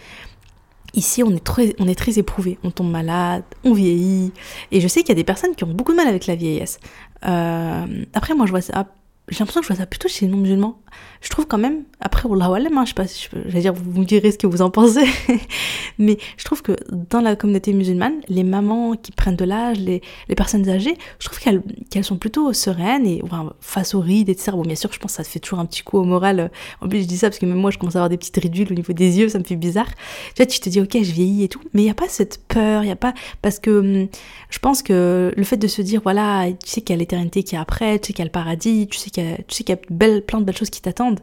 Ici, 0.93 1.21
on 1.21 1.35
est, 1.35 1.43
très, 1.43 1.75
on 1.79 1.87
est 1.87 1.95
très 1.95 2.17
éprouvé, 2.17 2.57
on 2.63 2.71
tombe 2.71 2.89
malade, 2.89 3.43
on 3.65 3.73
vieillit. 3.73 4.31
Et 4.71 4.79
je 4.79 4.87
sais 4.87 5.01
qu'il 5.01 5.09
y 5.09 5.11
a 5.11 5.15
des 5.15 5.25
personnes 5.25 5.53
qui 5.53 5.63
ont 5.65 5.73
beaucoup 5.73 5.91
de 5.91 5.97
mal 5.97 6.07
avec 6.07 6.27
la 6.27 6.35
vieillesse. 6.35 6.79
Euh, 7.25 8.05
après, 8.13 8.33
moi, 8.33 8.45
je 8.45 8.51
vois 8.51 8.61
ça 8.61 8.87
j'ai 9.29 9.39
l'impression 9.39 9.59
que 9.59 9.67
je 9.67 9.73
vois 9.73 9.77
ça 9.77 9.85
plutôt 9.85 10.07
chez 10.07 10.25
les 10.25 10.31
non-musulmans. 10.31 10.79
Je 11.21 11.29
trouve 11.29 11.47
quand 11.47 11.57
même, 11.57 11.83
après, 11.99 12.29
Wallah 12.29 12.49
hein, 12.49 12.83
je 12.83 12.89
sais 12.89 12.93
pas 12.93 13.07
si 13.07 13.27
je 13.33 13.59
dire, 13.59 13.73
vous 13.73 13.99
me 13.99 14.05
direz 14.05 14.31
ce 14.31 14.37
que 14.37 14.47
vous 14.47 14.61
en 14.61 14.69
pensez, 14.69 15.05
mais 15.97 16.17
je 16.37 16.45
trouve 16.45 16.61
que 16.61 16.71
dans 16.91 17.19
la 17.19 17.35
communauté 17.35 17.73
musulmane, 17.73 18.13
les 18.29 18.43
mamans 18.43 18.95
qui 18.95 19.11
prennent 19.11 19.35
de 19.35 19.43
l'âge, 19.43 19.79
les, 19.79 20.01
les, 20.29 20.35
personnes 20.35 20.69
âgées, 20.69 20.95
je 21.19 21.25
trouve 21.25 21.39
qu'elles 21.39 21.61
qu'elles 21.89 22.05
sont 22.05 22.17
plutôt 22.17 22.53
sereines 22.53 23.05
et 23.05 23.21
face 23.59 23.95
aux 23.95 23.99
rides, 23.99 24.29
etc. 24.29 24.51
Bon, 24.53 24.61
bien 24.61 24.75
sûr, 24.75 24.93
je 24.93 24.99
pense 24.99 25.11
que 25.11 25.17
ça 25.17 25.29
fait 25.29 25.39
toujours 25.39 25.59
un 25.59 25.65
petit 25.65 25.81
coup 25.81 25.97
au 25.97 26.05
moral. 26.05 26.49
En 26.81 26.87
plus, 26.87 27.01
je 27.01 27.07
dis 27.07 27.17
ça 27.17 27.29
parce 27.29 27.39
que 27.39 27.45
même 27.45 27.57
moi, 27.57 27.71
je 27.71 27.77
commence 27.77 27.95
à 27.95 27.99
avoir 27.99 28.09
des 28.09 28.17
petites 28.17 28.37
ridules 28.37 28.71
au 28.71 28.75
niveau 28.75 28.93
des 28.93 29.19
yeux, 29.19 29.27
ça 29.27 29.39
me 29.39 29.43
fait 29.43 29.57
bizarre. 29.57 29.89
Tu 30.35 30.43
vois, 30.43 30.45
tu 30.45 30.59
te 30.61 30.69
dis, 30.69 30.79
ok, 30.79 30.93
je 30.93 31.11
vieillis 31.11 31.43
et 31.43 31.49
tout, 31.49 31.61
mais 31.73 31.81
il 31.81 31.85
n'y 31.85 31.91
a 31.91 31.95
pas 31.95 32.07
cette 32.07 32.39
peur, 32.47 32.83
il 32.83 32.85
n'y 32.85 32.91
a 32.91 32.95
pas, 32.95 33.13
parce 33.41 33.59
que 33.59 33.71
hum, 33.71 34.07
je 34.49 34.59
pense 34.59 34.83
que 34.83 35.33
le 35.35 35.43
fait 35.43 35.57
de 35.57 35.67
se 35.67 35.81
dire, 35.81 35.99
voilà, 36.01 36.45
tu 36.51 36.69
sais 36.69 36.81
qu'il 36.81 36.93
y 36.93 36.97
a 36.97 36.99
l'éternité 36.99 37.43
qui 37.43 37.55
est 37.55 37.59
après, 37.59 37.99
tu 37.99 38.07
sais 38.07 38.13
qu'il 38.13 38.19
y 38.19 38.21
a 38.23 38.25
le 38.25 38.31
paradis, 38.31 38.87
tu 38.87 38.97
sais 38.97 39.09
tu 39.47 39.55
sais 39.55 39.63
qu'il 39.63 39.75
y 39.75 39.77
a 39.77 40.21
plein 40.21 40.39
de 40.39 40.45
belles 40.45 40.57
choses 40.57 40.69
qui 40.69 40.81
t'attendent, 40.81 41.19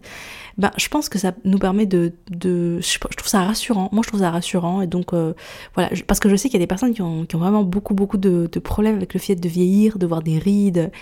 ben, 0.56 0.70
je 0.76 0.88
pense 0.88 1.08
que 1.08 1.18
ça 1.18 1.32
nous 1.44 1.58
permet 1.58 1.86
de, 1.86 2.12
de 2.30 2.80
je, 2.80 2.98
trouve 2.98 3.28
ça 3.28 3.42
rassurant. 3.42 3.88
Moi, 3.92 4.02
je 4.04 4.08
trouve 4.08 4.20
ça 4.20 4.30
rassurant. 4.30 4.82
Et 4.82 4.86
donc, 4.86 5.12
euh, 5.12 5.34
voilà, 5.74 5.90
parce 6.06 6.20
que 6.20 6.28
je 6.28 6.36
sais 6.36 6.48
qu'il 6.48 6.58
y 6.58 6.62
a 6.62 6.64
des 6.64 6.68
personnes 6.68 6.94
qui 6.94 7.02
ont, 7.02 7.26
qui 7.26 7.36
ont 7.36 7.40
vraiment 7.40 7.64
beaucoup, 7.64 7.94
beaucoup 7.94 8.18
de, 8.18 8.48
de, 8.50 8.58
problèmes 8.60 8.96
avec 8.96 9.14
le 9.14 9.20
fait 9.20 9.34
de 9.34 9.48
vieillir, 9.48 9.98
de 9.98 10.06
voir 10.06 10.22
des 10.22 10.38
rides. 10.38 10.92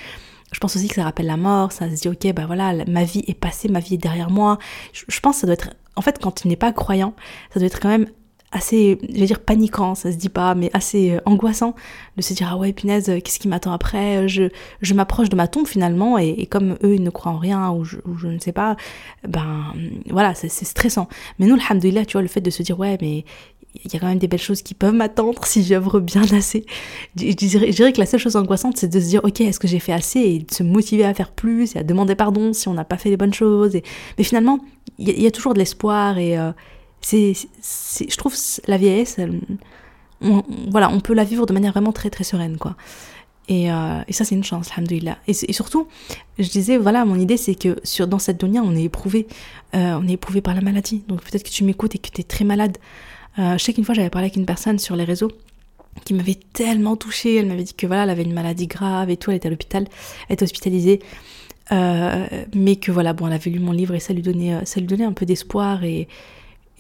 Je 0.53 0.59
pense 0.59 0.77
aussi 0.77 0.89
que 0.89 0.95
ça 0.95 1.05
rappelle 1.05 1.27
la 1.27 1.37
mort. 1.37 1.73
Ça 1.73 1.89
se 1.91 2.03
dit, 2.03 2.09
ok, 2.09 2.33
ben 2.35 2.47
voilà, 2.47 2.85
ma 2.87 3.05
vie 3.05 3.25
est 3.27 3.35
passée, 3.35 3.69
ma 3.69 3.81
vie 3.81 3.95
est 3.95 3.99
derrière 3.99 4.31
moi. 4.31 4.59
Je, 4.93 5.05
je 5.09 5.21
pense 5.21 5.37
que 5.37 5.41
ça 5.43 5.47
doit 5.47 5.55
être, 5.55 5.71
en 5.97 6.03
fait, 6.03 6.19
quand 6.21 6.33
tu 6.33 6.49
n'es 6.49 6.57
pas 6.57 6.73
croyant, 6.73 7.15
ça 7.53 7.61
doit 7.61 7.67
être 7.67 7.81
quand 7.81 7.89
même 7.89 8.07
assez, 8.53 8.99
je 9.13 9.19
vais 9.19 9.27
dire 9.27 9.41
paniquant, 9.41 9.95
ça 9.95 10.13
se 10.13 10.17
dit 10.17 10.29
pas, 10.29 10.55
mais 10.55 10.71
assez 10.75 11.13
euh, 11.13 11.21
angoissant 11.25 11.75
de 12.17 12.23
se 12.23 12.35
dire 12.35 12.51
ah 12.53 12.57
ouais 12.57 12.73
punaise, 12.73 13.09
euh, 13.09 13.21
qu'est-ce 13.21 13.39
qui 13.39 13.49
m'attend 13.49 13.73
après 13.73 14.29
Je, 14.29 14.45
je 14.81 14.95
m'approche 14.95 15.29
de 15.29 15.37
ma 15.37 15.49
tombe 15.49 15.67
finalement 15.67 16.19
et, 16.19 16.47
comme 16.47 16.77
eux 16.85 16.95
ils 16.95 17.03
ne 17.03 17.11
croient 17.11 17.33
en 17.33 17.39
rien 17.39 17.71
ou 17.73 17.85
je, 17.85 17.97
je 18.19 18.29
ne 18.29 18.39
sais 18.39 18.53
pas, 18.53 18.77
ben 19.27 19.73
voilà 20.11 20.35
c'est 20.35 20.49
stressant. 20.49 21.09
Mais 21.39 21.47
nous 21.47 21.55
alhamdoulilah 21.55 22.05
tu 22.05 22.13
vois 22.13 22.23
le 22.23 22.29
fait 22.29 22.41
de 22.41 22.51
se 22.51 22.63
dire 22.63 22.79
ouais 22.79 22.99
mais 23.01 23.25
il 23.85 23.93
y 23.93 23.97
a 23.97 24.01
quand 24.01 24.07
même 24.07 24.19
des 24.19 24.29
belles 24.29 24.41
choses 24.41 24.63
qui 24.63 24.75
peuvent 24.75 24.95
m'attendre 24.95 25.45
si 25.47 25.65
j'œuvre 25.65 26.01
bien 26.01 26.23
assez. 26.33 26.67
Je, 27.17 27.33
dirais, 27.33 27.93
que 27.93 27.99
la 27.99 28.07
seule 28.07 28.21
chose 28.21 28.37
angoissante, 28.37 28.77
c'est 28.77 28.89
de 28.89 29.01
se 29.01 29.07
dire, 29.07 29.21
ok, 29.25 29.41
est-ce 29.41 29.59
que 29.59 29.69
j'ai 29.69 29.79
fait 29.79 29.93
assez 29.93 30.21
et 30.21 30.39
de 30.41 30.53
se 30.53 30.63
motiver 30.63 31.05
à 31.05 31.15
faire 31.15 31.31
plus 31.31 31.75
et 31.75 31.79
à 31.79 31.83
demander 31.83 32.15
pardon 32.15 32.53
si 32.53 32.69
on 32.69 32.75
n'a 32.75 32.85
pas 32.85 32.99
fait 32.99 33.09
les 33.09 33.17
bonnes 33.17 33.33
choses. 33.33 33.73
Mais 34.19 34.25
finalement, 34.25 34.61
il 34.99 35.21
y, 35.21 35.27
a 35.27 35.31
toujours 35.31 35.55
de 35.55 35.59
l'espoir 35.59 36.19
et, 36.19 36.39
euh, 36.39 36.53
c'est, 37.03 37.35
je 37.35 38.17
trouve 38.17 38.35
la 38.67 38.79
vieillesse, 38.79 39.19
on, 40.23 40.43
voilà, 40.71 40.91
on 40.91 41.01
peut 41.01 41.15
la 41.15 41.25
vivre 41.25 41.47
de 41.47 41.53
manière 41.53 41.73
vraiment 41.73 41.93
très 41.93 42.11
très 42.11 42.25
sereine, 42.25 42.57
quoi. 42.57 42.77
Et, 43.49 43.71
euh, 43.73 44.01
et 44.07 44.13
ça, 44.13 44.25
c'est 44.25 44.35
une 44.35 44.45
chance, 44.45 44.71
alhamdoulilah. 44.73 45.19
Et, 45.27 45.33
et, 45.33 45.53
surtout, 45.53 45.89
je 46.39 46.49
disais, 46.49 46.77
voilà, 46.77 47.05
mon 47.05 47.19
idée, 47.19 47.37
c'est 47.37 47.55
que 47.55 47.77
sur, 47.83 48.07
dans 48.07 48.19
cette 48.19 48.43
dunya, 48.43 48.63
on 48.65 48.75
est 48.77 48.85
éprouvé. 48.85 49.27
Euh, 49.75 49.99
on 50.01 50.07
est 50.07 50.13
éprouvé 50.13 50.41
par 50.41 50.55
la 50.55 50.61
maladie. 50.61 51.03
Donc 51.09 51.23
peut-être 51.23 51.43
que 51.43 51.51
tu 51.51 51.65
m'écoutes 51.65 51.95
et 51.95 51.99
que 51.99 52.09
tu 52.09 52.21
es 52.21 52.25
très 52.25 52.45
malade. 52.45 52.79
Euh, 53.39 53.59
je 53.59 53.65
sais 53.65 53.73
qu'une 53.73 53.85
fois, 53.85 53.95
j'avais 53.95 54.11
parlé 54.11 54.27
avec 54.27 54.37
une 54.37 54.47
personne 54.47 54.79
sur 54.79 54.95
les 54.95 55.05
réseaux 55.05 55.33
qui 56.05 56.15
m'avait 56.15 56.39
tellement 56.53 56.97
touchée. 56.97 57.37
Elle 57.37 57.47
m'avait 57.47 57.65
dit 57.65 57.75
que 57.75 57.87
voilà, 57.87 58.05
elle 58.05 58.11
avait 58.11 58.23
une 58.23 58.33
maladie 58.33 58.69
grave 58.69 59.11
et 59.11 59.17
tout, 59.17 59.31
elle 59.31 59.39
était 59.39 59.49
à 59.49 59.51
l'hôpital, 59.51 59.87
elle 60.29 60.35
était 60.35 60.45
hospitalisée. 60.45 61.01
mais 61.71 62.77
que 62.77 62.93
voilà, 62.93 63.13
bon, 63.13 63.27
elle 63.27 63.33
avait 63.35 63.51
lu 63.51 63.59
mon 63.59 63.73
livre 63.73 63.95
et 63.95 64.01
ça 64.01 64.13
lui 64.13 64.23
donnait, 64.23 64.65
ça 64.65 64.81
lui 64.81 64.87
donnait 64.87 65.05
un 65.05 65.13
peu 65.13 65.27
d'espoir 65.27 65.85
et, 65.85 66.09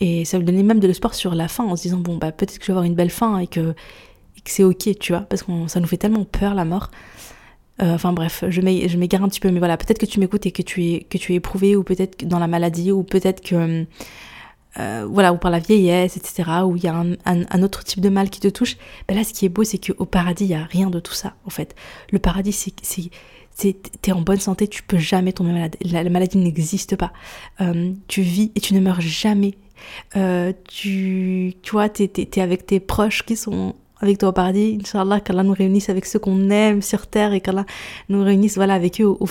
et 0.00 0.24
ça 0.24 0.38
lui 0.38 0.44
donnait 0.44 0.62
même 0.62 0.80
de 0.80 0.86
l'espoir 0.86 1.14
sur 1.14 1.34
la 1.34 1.48
fin 1.48 1.64
en 1.64 1.76
se 1.76 1.82
disant, 1.82 1.98
bon, 1.98 2.16
bah 2.16 2.32
peut-être 2.32 2.58
que 2.58 2.64
je 2.64 2.68
vais 2.68 2.72
avoir 2.72 2.84
une 2.84 2.94
belle 2.94 3.10
fin 3.10 3.38
et 3.38 3.46
que, 3.46 3.74
c'est 4.44 4.64
ok, 4.64 4.98
tu 4.98 5.12
vois, 5.12 5.22
parce 5.22 5.44
que 5.44 5.52
ça 5.68 5.78
nous 5.78 5.86
fait 5.86 5.96
tellement 5.96 6.24
peur 6.24 6.54
la 6.54 6.64
mort. 6.64 6.90
Euh, 7.80 7.94
enfin 7.94 8.12
bref, 8.12 8.44
je 8.48 8.60
m'égare 8.60 9.22
un 9.22 9.28
petit 9.28 9.40
peu, 9.40 9.50
mais 9.50 9.60
voilà, 9.60 9.76
peut-être 9.76 9.98
que 9.98 10.06
tu 10.06 10.18
m'écoutes 10.18 10.46
et 10.46 10.52
que 10.52 10.62
tu 10.62 10.84
es, 10.84 11.00
que 11.04 11.16
tu 11.18 11.32
es 11.32 11.36
éprouvé, 11.36 11.76
ou 11.76 11.84
peut-être 11.84 12.26
dans 12.26 12.38
la 12.38 12.48
maladie, 12.48 12.92
ou 12.92 13.02
peut-être 13.02 13.40
que. 13.40 13.86
Euh, 14.78 15.06
voilà, 15.06 15.34
ou 15.34 15.36
par 15.36 15.50
la 15.50 15.58
vieillesse, 15.58 16.16
etc., 16.16 16.44
où 16.64 16.76
il 16.76 16.84
y 16.84 16.88
a 16.88 16.94
un, 16.94 17.62
autre 17.62 17.84
type 17.84 18.00
de 18.00 18.08
mal 18.08 18.30
qui 18.30 18.40
te 18.40 18.48
touche, 18.48 18.78
ben 19.06 19.14
là, 19.14 19.22
ce 19.22 19.34
qui 19.34 19.44
est 19.44 19.50
beau, 19.50 19.64
c'est 19.64 19.76
qu'au 19.76 20.06
paradis, 20.06 20.44
il 20.44 20.48
n'y 20.48 20.54
a 20.54 20.64
rien 20.64 20.88
de 20.88 20.98
tout 20.98 21.12
ça, 21.12 21.34
en 21.44 21.50
fait. 21.50 21.74
Le 22.10 22.18
paradis, 22.18 22.52
c'est 22.52 23.10
t'es 23.56 24.12
en 24.12 24.20
bonne 24.20 24.40
santé, 24.40 24.66
tu 24.66 24.82
peux 24.82 24.98
jamais 24.98 25.32
tomber 25.32 25.52
malade. 25.52 25.76
La, 25.84 26.08
maladie 26.08 26.38
n'existe 26.38 26.96
pas. 26.96 27.12
Euh, 27.60 27.92
tu 28.08 28.22
vis 28.22 28.50
et 28.54 28.60
tu 28.60 28.74
ne 28.74 28.80
meurs 28.80 29.00
jamais. 29.00 29.54
Euh, 30.16 30.52
tu, 30.68 31.54
tu 31.62 31.70
vois, 31.72 31.88
t'es 31.88 32.10
es, 32.16 32.40
avec 32.40 32.66
tes 32.66 32.80
proches 32.80 33.24
qui 33.24 33.36
sont 33.36 33.74
avec 34.00 34.18
toi 34.18 34.30
au 34.30 34.32
paradis. 34.32 34.78
Inch'Allah, 34.80 35.20
qu'Allah 35.20 35.42
nous 35.44 35.54
réunisse 35.54 35.88
avec 35.88 36.06
ceux 36.06 36.18
qu'on 36.18 36.50
aime 36.50 36.82
sur 36.82 37.06
terre 37.06 37.32
et 37.32 37.40
qu'Allah 37.40 37.66
nous 38.08 38.22
réunisse 38.22 38.56
voilà, 38.56 38.74
avec 38.74 39.00
eux 39.00 39.06
au, 39.06 39.16
au 39.20 39.26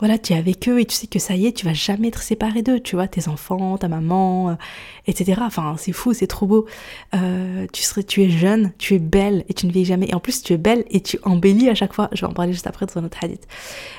voilà, 0.00 0.16
tu 0.16 0.32
es 0.32 0.36
avec 0.36 0.68
eux 0.68 0.80
et 0.80 0.84
tu 0.84 0.94
sais 0.94 1.08
que 1.08 1.18
ça 1.18 1.34
y 1.34 1.46
est, 1.46 1.52
tu 1.52 1.66
vas 1.66 1.74
jamais 1.74 2.08
être 2.08 2.22
séparé 2.22 2.62
d'eux, 2.62 2.78
tu 2.78 2.94
vois, 2.94 3.08
tes 3.08 3.26
enfants, 3.26 3.76
ta 3.78 3.88
maman, 3.88 4.50
euh, 4.50 4.54
etc. 5.08 5.40
Enfin, 5.44 5.74
c'est 5.76 5.92
fou, 5.92 6.12
c'est 6.12 6.28
trop 6.28 6.46
beau. 6.46 6.66
Euh, 7.14 7.66
tu 7.72 7.82
serais, 7.82 8.04
tu 8.04 8.22
es 8.22 8.30
jeune, 8.30 8.72
tu 8.78 8.94
es 8.94 9.00
belle 9.00 9.44
et 9.48 9.54
tu 9.54 9.66
ne 9.66 9.72
vieillis 9.72 9.88
jamais. 9.88 10.06
Et 10.08 10.14
en 10.14 10.20
plus, 10.20 10.42
tu 10.42 10.52
es 10.52 10.56
belle 10.56 10.84
et 10.90 11.00
tu 11.00 11.18
embellis 11.24 11.68
à 11.68 11.74
chaque 11.74 11.92
fois. 11.92 12.08
Je 12.12 12.20
vais 12.20 12.28
en 12.28 12.32
parler 12.32 12.52
juste 12.52 12.68
après 12.68 12.86
dans 12.86 13.02
notre 13.02 13.22
hadith. 13.24 13.48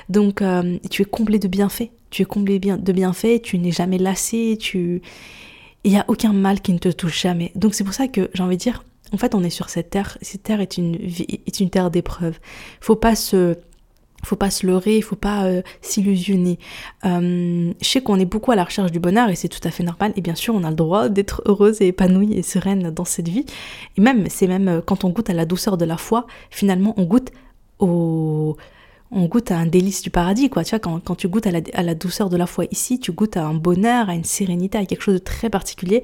Donc, 0.08 0.42
tu 0.90 1.02
es 1.02 1.04
comblé 1.04 1.38
de 1.38 1.48
bienfaits 1.48 1.90
tu 2.10 2.22
es 2.22 2.24
comblé 2.24 2.58
de 2.58 2.92
bienfaits, 2.92 3.42
tu 3.42 3.58
n'es 3.58 3.72
jamais 3.72 3.98
lassé, 3.98 4.56
tu... 4.60 5.02
Il 5.82 5.92
n'y 5.92 5.98
a 5.98 6.04
aucun 6.08 6.34
mal 6.34 6.60
qui 6.60 6.74
ne 6.74 6.78
te 6.78 6.90
touche 6.90 7.22
jamais. 7.22 7.52
Donc 7.54 7.74
c'est 7.74 7.84
pour 7.84 7.94
ça 7.94 8.06
que 8.06 8.28
j'ai 8.34 8.42
envie 8.42 8.58
de 8.58 8.62
dire, 8.62 8.84
en 9.12 9.16
fait 9.16 9.34
on 9.34 9.42
est 9.42 9.50
sur 9.50 9.70
cette 9.70 9.88
terre, 9.88 10.18
cette 10.20 10.42
terre 10.42 10.60
est 10.60 10.76
une, 10.76 10.96
est 10.96 11.60
une 11.60 11.70
terre 11.70 11.90
d'épreuve. 11.90 12.38
Faut 12.80 12.96
pas 12.96 13.14
se 13.14 13.56
faut 14.24 14.36
pas 14.36 14.50
se 14.50 14.66
leurrer, 14.66 14.96
il 14.96 15.02
faut 15.02 15.16
pas 15.16 15.44
euh, 15.44 15.62
s'illusionner. 15.80 16.58
Euh, 17.04 17.72
je 17.80 17.86
sais 17.86 18.02
qu'on 18.02 18.18
est 18.18 18.26
beaucoup 18.26 18.52
à 18.52 18.56
la 18.56 18.64
recherche 18.64 18.92
du 18.92 19.00
bonheur 19.00 19.30
et 19.30 19.34
c'est 19.34 19.48
tout 19.48 19.66
à 19.66 19.70
fait 19.70 19.82
normal. 19.82 20.12
Et 20.16 20.20
bien 20.20 20.34
sûr, 20.34 20.54
on 20.54 20.64
a 20.64 20.70
le 20.70 20.76
droit 20.76 21.08
d'être 21.08 21.42
heureuse 21.46 21.80
et 21.80 21.88
épanouie 21.88 22.34
et 22.34 22.42
sereine 22.42 22.90
dans 22.90 23.04
cette 23.04 23.28
vie. 23.28 23.46
Et 23.96 24.00
même, 24.00 24.28
c'est 24.28 24.46
même 24.46 24.68
euh, 24.68 24.80
quand 24.84 25.04
on 25.04 25.10
goûte 25.10 25.30
à 25.30 25.34
la 25.34 25.46
douceur 25.46 25.76
de 25.76 25.84
la 25.84 25.96
foi, 25.96 26.26
finalement, 26.50 26.94
on 26.96 27.04
goûte 27.04 27.30
au, 27.78 28.56
on 29.12 29.26
goûte 29.26 29.50
à 29.50 29.58
un 29.58 29.66
délice 29.66 30.02
du 30.02 30.10
paradis, 30.10 30.50
quoi. 30.50 30.62
Tu 30.64 30.70
vois, 30.70 30.78
quand, 30.78 31.00
quand 31.00 31.16
tu 31.16 31.28
goûtes 31.28 31.46
à 31.46 31.82
la, 31.82 31.94
douceur 31.94 32.28
de 32.30 32.36
la 32.36 32.46
foi 32.46 32.66
ici, 32.70 33.00
tu 33.00 33.12
goûtes 33.12 33.36
à 33.36 33.44
un 33.44 33.54
bonheur, 33.54 34.08
à 34.08 34.14
une 34.14 34.24
sérénité, 34.24 34.78
à 34.78 34.86
quelque 34.86 35.02
chose 35.02 35.14
de 35.14 35.18
très 35.18 35.50
particulier, 35.50 36.02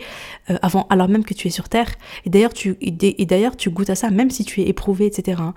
avant, 0.62 0.86
alors 0.90 1.08
même 1.08 1.24
que 1.24 1.34
tu 1.34 1.46
es 1.46 1.50
sur 1.50 1.68
terre. 1.68 1.90
Et 2.24 2.30
d'ailleurs, 2.30 2.52
tu, 2.52 2.76
et 2.80 2.90
d'ailleurs, 3.26 3.56
tu 3.56 3.70
goûtes 3.70 3.90
à 3.90 3.94
ça, 3.94 4.10
même 4.10 4.30
si 4.30 4.44
tu 4.44 4.60
es 4.60 4.68
éprouvé, 4.68 5.06
etc. 5.06 5.40
Hein. 5.40 5.54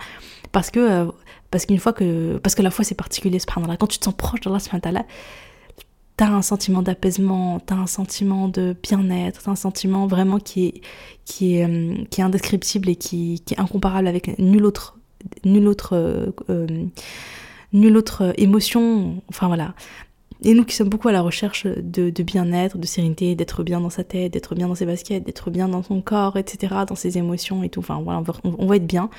Parce 0.51 0.69
que 0.69 1.07
parce 1.51 1.65
qu'une 1.65 1.79
fois 1.79 1.93
que. 1.93 2.37
Parce 2.37 2.55
que 2.55 2.61
la 2.61 2.71
foi, 2.71 2.85
c'est 2.85 2.95
particulier, 2.95 3.39
subhanallah. 3.39 3.77
Quand 3.77 3.87
tu 3.87 3.99
te 3.99 4.05
sens 4.05 4.13
proche 4.15 4.41
d'Allah, 4.41 4.59
subhanallah, 4.59 5.05
t'as 6.17 6.27
un 6.27 6.41
sentiment 6.41 6.81
d'apaisement, 6.81 7.59
t'as 7.59 7.75
un 7.75 7.87
sentiment 7.87 8.47
de 8.47 8.75
bien-être, 8.83 9.41
t'as 9.43 9.51
un 9.51 9.55
sentiment 9.55 10.05
vraiment 10.05 10.39
qui 10.39 10.67
est, 10.67 10.81
qui 11.25 11.55
est, 11.55 11.65
euh, 11.65 11.95
qui 12.09 12.21
est 12.21 12.23
indescriptible 12.23 12.89
et 12.89 12.95
qui, 12.95 13.41
qui, 13.45 13.53
est 13.53 13.59
incomparable 13.59 14.07
avec 14.07 14.37
nul 14.37 14.65
autre. 14.65 14.98
Nul 15.43 15.67
autre 15.67 15.95
euh, 15.95 16.31
euh, 16.49 16.67
nulle 17.73 17.97
autre 17.97 18.33
émotion. 18.37 19.21
Enfin 19.29 19.47
voilà. 19.47 19.73
Et 20.43 20.53
nous 20.53 20.63
qui 20.63 20.73
sommes 20.73 20.87
beaucoup 20.87 21.09
à 21.09 21.11
la 21.11 21.21
recherche 21.21 21.65
de, 21.65 22.23
bien-être, 22.23 22.77
de 22.77 22.85
sérénité, 22.85 23.35
d'être 23.35 23.61
bien 23.63 23.81
dans 23.81 23.89
sa 23.89 24.05
tête, 24.05 24.31
d'être 24.31 24.55
bien 24.55 24.69
dans 24.69 24.75
ses 24.75 24.85
baskets, 24.85 25.25
d'être 25.25 25.49
bien 25.49 25.67
dans 25.67 25.83
son 25.83 26.01
corps, 26.01 26.37
etc., 26.37 26.75
dans 26.87 26.95
ses 26.95 27.17
émotions 27.17 27.61
et 27.61 27.67
tout. 27.67 27.81
Enfin 27.81 27.99
voilà, 28.01 28.23
on 28.45 28.65
va 28.65 28.77
être 28.77 28.87
bien 28.87 29.09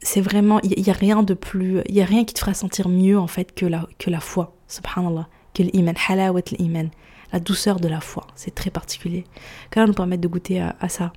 c'est 0.00 0.20
vraiment, 0.20 0.60
il 0.62 0.82
n'y 0.82 0.90
a 0.90 0.94
rien 0.94 1.22
de 1.22 1.34
plus, 1.34 1.80
il 1.88 1.94
y 1.94 2.00
a 2.00 2.04
rien 2.04 2.24
qui 2.24 2.34
te 2.34 2.40
fera 2.40 2.54
sentir 2.54 2.88
mieux 2.88 3.18
en 3.18 3.26
fait 3.26 3.54
que 3.54 3.66
la, 3.66 3.86
que 3.98 4.10
la 4.10 4.20
foi, 4.20 4.56
subhanallah, 4.66 5.28
que 5.54 5.62
l'iman, 5.62 5.94
halawat 6.08 6.42
l'iman, 6.58 6.90
la 7.32 7.40
douceur 7.40 7.78
de 7.78 7.88
la 7.88 8.00
foi, 8.00 8.26
c'est 8.34 8.54
très 8.54 8.70
particulier. 8.70 9.24
Car 9.70 9.86
nous 9.86 9.92
permettre 9.92 10.22
de 10.22 10.28
goûter 10.28 10.60
à, 10.60 10.88
ça, 10.88 11.12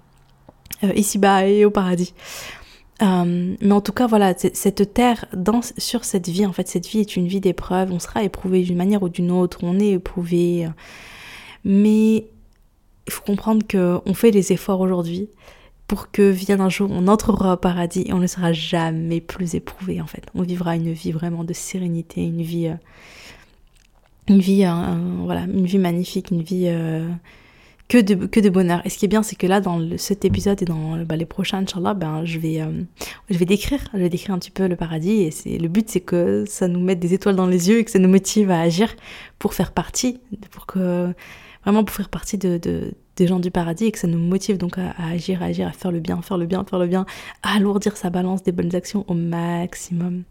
euh, 0.83 0.91
ici-bas 0.93 1.47
et 1.47 1.63
au 1.63 1.71
paradis. 1.71 2.13
Euh, 3.01 3.55
mais 3.59 3.71
en 3.71 3.81
tout 3.81 3.93
cas, 3.93 4.07
voilà, 4.07 4.33
cette 4.37 4.93
terre, 4.93 5.25
sur 5.77 6.05
cette 6.05 6.29
vie, 6.29 6.45
en 6.45 6.53
fait, 6.53 6.67
cette 6.67 6.87
vie 6.87 6.99
est 6.99 7.15
une 7.15 7.27
vie 7.27 7.39
d'épreuve, 7.39 7.91
on 7.91 7.99
sera 7.99 8.23
éprouvé 8.23 8.61
d'une 8.61 8.77
manière 8.77 9.01
ou 9.01 9.09
d'une 9.09 9.31
autre, 9.31 9.59
on 9.63 9.79
est 9.79 9.91
éprouvé, 9.91 10.67
mais 11.63 12.27
il 13.07 13.11
faut 13.11 13.23
comprendre 13.23 13.65
qu'on 13.67 14.13
fait 14.13 14.31
des 14.31 14.53
efforts 14.53 14.81
aujourd'hui, 14.81 15.29
pour 15.87 16.11
que 16.11 16.29
vienne 16.29 16.61
un 16.61 16.69
jour, 16.69 16.89
on 16.91 17.07
entrera 17.07 17.55
au 17.55 17.57
paradis 17.57 18.03
et 18.05 18.13
on 18.13 18.19
ne 18.19 18.27
sera 18.27 18.53
jamais 18.53 19.19
plus 19.19 19.55
éprouvé 19.55 19.99
en 19.99 20.07
fait. 20.07 20.23
On 20.35 20.41
vivra 20.41 20.75
une 20.75 20.93
vie 20.93 21.11
vraiment 21.11 21.43
de 21.43 21.51
sérénité, 21.51 22.23
une 22.23 22.41
vie, 22.41 22.67
euh, 22.67 22.75
une 24.29 24.39
vie, 24.39 24.63
voilà, 25.25 25.41
une 25.41 25.65
vie 25.65 25.79
magnifique, 25.79 26.31
une 26.31 26.43
vie 26.43 26.67
euh, 26.67 27.09
que 27.91 27.97
de 27.97 28.25
que 28.25 28.39
de 28.39 28.49
bonheur. 28.49 28.81
Et 28.85 28.89
ce 28.89 28.97
qui 28.97 29.03
est 29.03 29.09
bien, 29.09 29.21
c'est 29.21 29.35
que 29.35 29.47
là, 29.47 29.59
dans 29.59 29.97
cet 29.97 30.23
épisode 30.23 30.61
et 30.61 30.65
dans 30.65 31.03
bah, 31.03 31.17
les 31.17 31.25
prochains, 31.25 31.57
Inch'Allah, 31.57 31.93
ben 31.93 32.23
je 32.23 32.39
vais, 32.39 32.61
euh, 32.61 32.83
je 33.29 33.37
vais 33.37 33.43
décrire, 33.43 33.81
je 33.93 33.99
vais 33.99 34.07
décrire 34.07 34.33
un 34.33 34.39
petit 34.39 34.49
peu 34.49 34.65
le 34.69 34.77
paradis. 34.77 35.23
Et 35.23 35.31
c'est 35.31 35.57
le 35.57 35.67
but, 35.67 35.89
c'est 35.89 35.99
que 35.99 36.45
ça 36.47 36.69
nous 36.69 36.79
mette 36.79 36.99
des 36.99 37.13
étoiles 37.13 37.35
dans 37.35 37.47
les 37.47 37.67
yeux 37.67 37.79
et 37.79 37.83
que 37.83 37.91
ça 37.91 37.99
nous 37.99 38.07
motive 38.07 38.49
à 38.49 38.61
agir 38.61 38.95
pour 39.39 39.53
faire 39.53 39.73
partie, 39.73 40.21
pour 40.51 40.67
que 40.67 41.13
vraiment 41.63 41.83
pour 41.83 41.93
faire 41.93 42.07
partie 42.07 42.37
de, 42.37 42.93
des 43.17 43.27
gens 43.27 43.41
du 43.41 43.51
paradis 43.51 43.87
et 43.87 43.91
que 43.91 43.99
ça 43.99 44.07
nous 44.07 44.19
motive 44.19 44.57
donc 44.57 44.77
à, 44.77 44.93
agir, 45.11 45.43
à 45.43 45.47
agir, 45.47 45.67
à 45.67 45.73
faire 45.73 45.91
le 45.91 45.99
bien, 45.99 46.21
faire 46.21 46.37
le 46.37 46.45
bien, 46.45 46.63
faire 46.63 46.79
le 46.79 46.87
bien, 46.87 47.05
à 47.43 47.57
alourdir 47.57 47.97
sa 47.97 48.09
balance 48.09 48.41
des 48.41 48.53
bonnes 48.53 48.73
actions 48.73 49.03
au 49.09 49.15
maximum. 49.15 50.23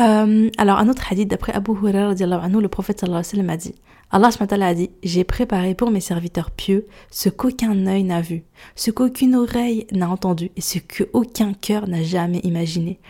Euh, 0.00 0.48
alors 0.56 0.78
un 0.78 0.88
autre 0.88 1.04
hadith 1.10 1.28
d'après 1.28 1.52
Abu 1.52 1.72
Hurairah 1.72 2.14
le 2.14 2.68
prophète 2.68 3.00
sallallahu 3.00 3.24
alayhi 3.34 3.50
a 3.50 3.56
dit 3.58 3.74
Allah 4.10 4.30
a 4.50 4.74
dit 4.74 4.90
J'ai 5.02 5.24
préparé 5.24 5.74
pour 5.74 5.90
mes 5.90 6.00
serviteurs 6.00 6.50
pieux 6.50 6.86
ce 7.10 7.28
qu'aucun 7.28 7.86
œil 7.86 8.04
n'a 8.04 8.22
vu, 8.22 8.44
ce 8.74 8.90
qu'aucune 8.90 9.34
oreille 9.34 9.86
n'a 9.92 10.08
entendu 10.08 10.50
et 10.56 10.60
ce 10.60 10.78
qu'aucun 10.78 11.52
cœur 11.54 11.88
n'a 11.88 12.02
jamais 12.02 12.40
imaginé. 12.40 13.00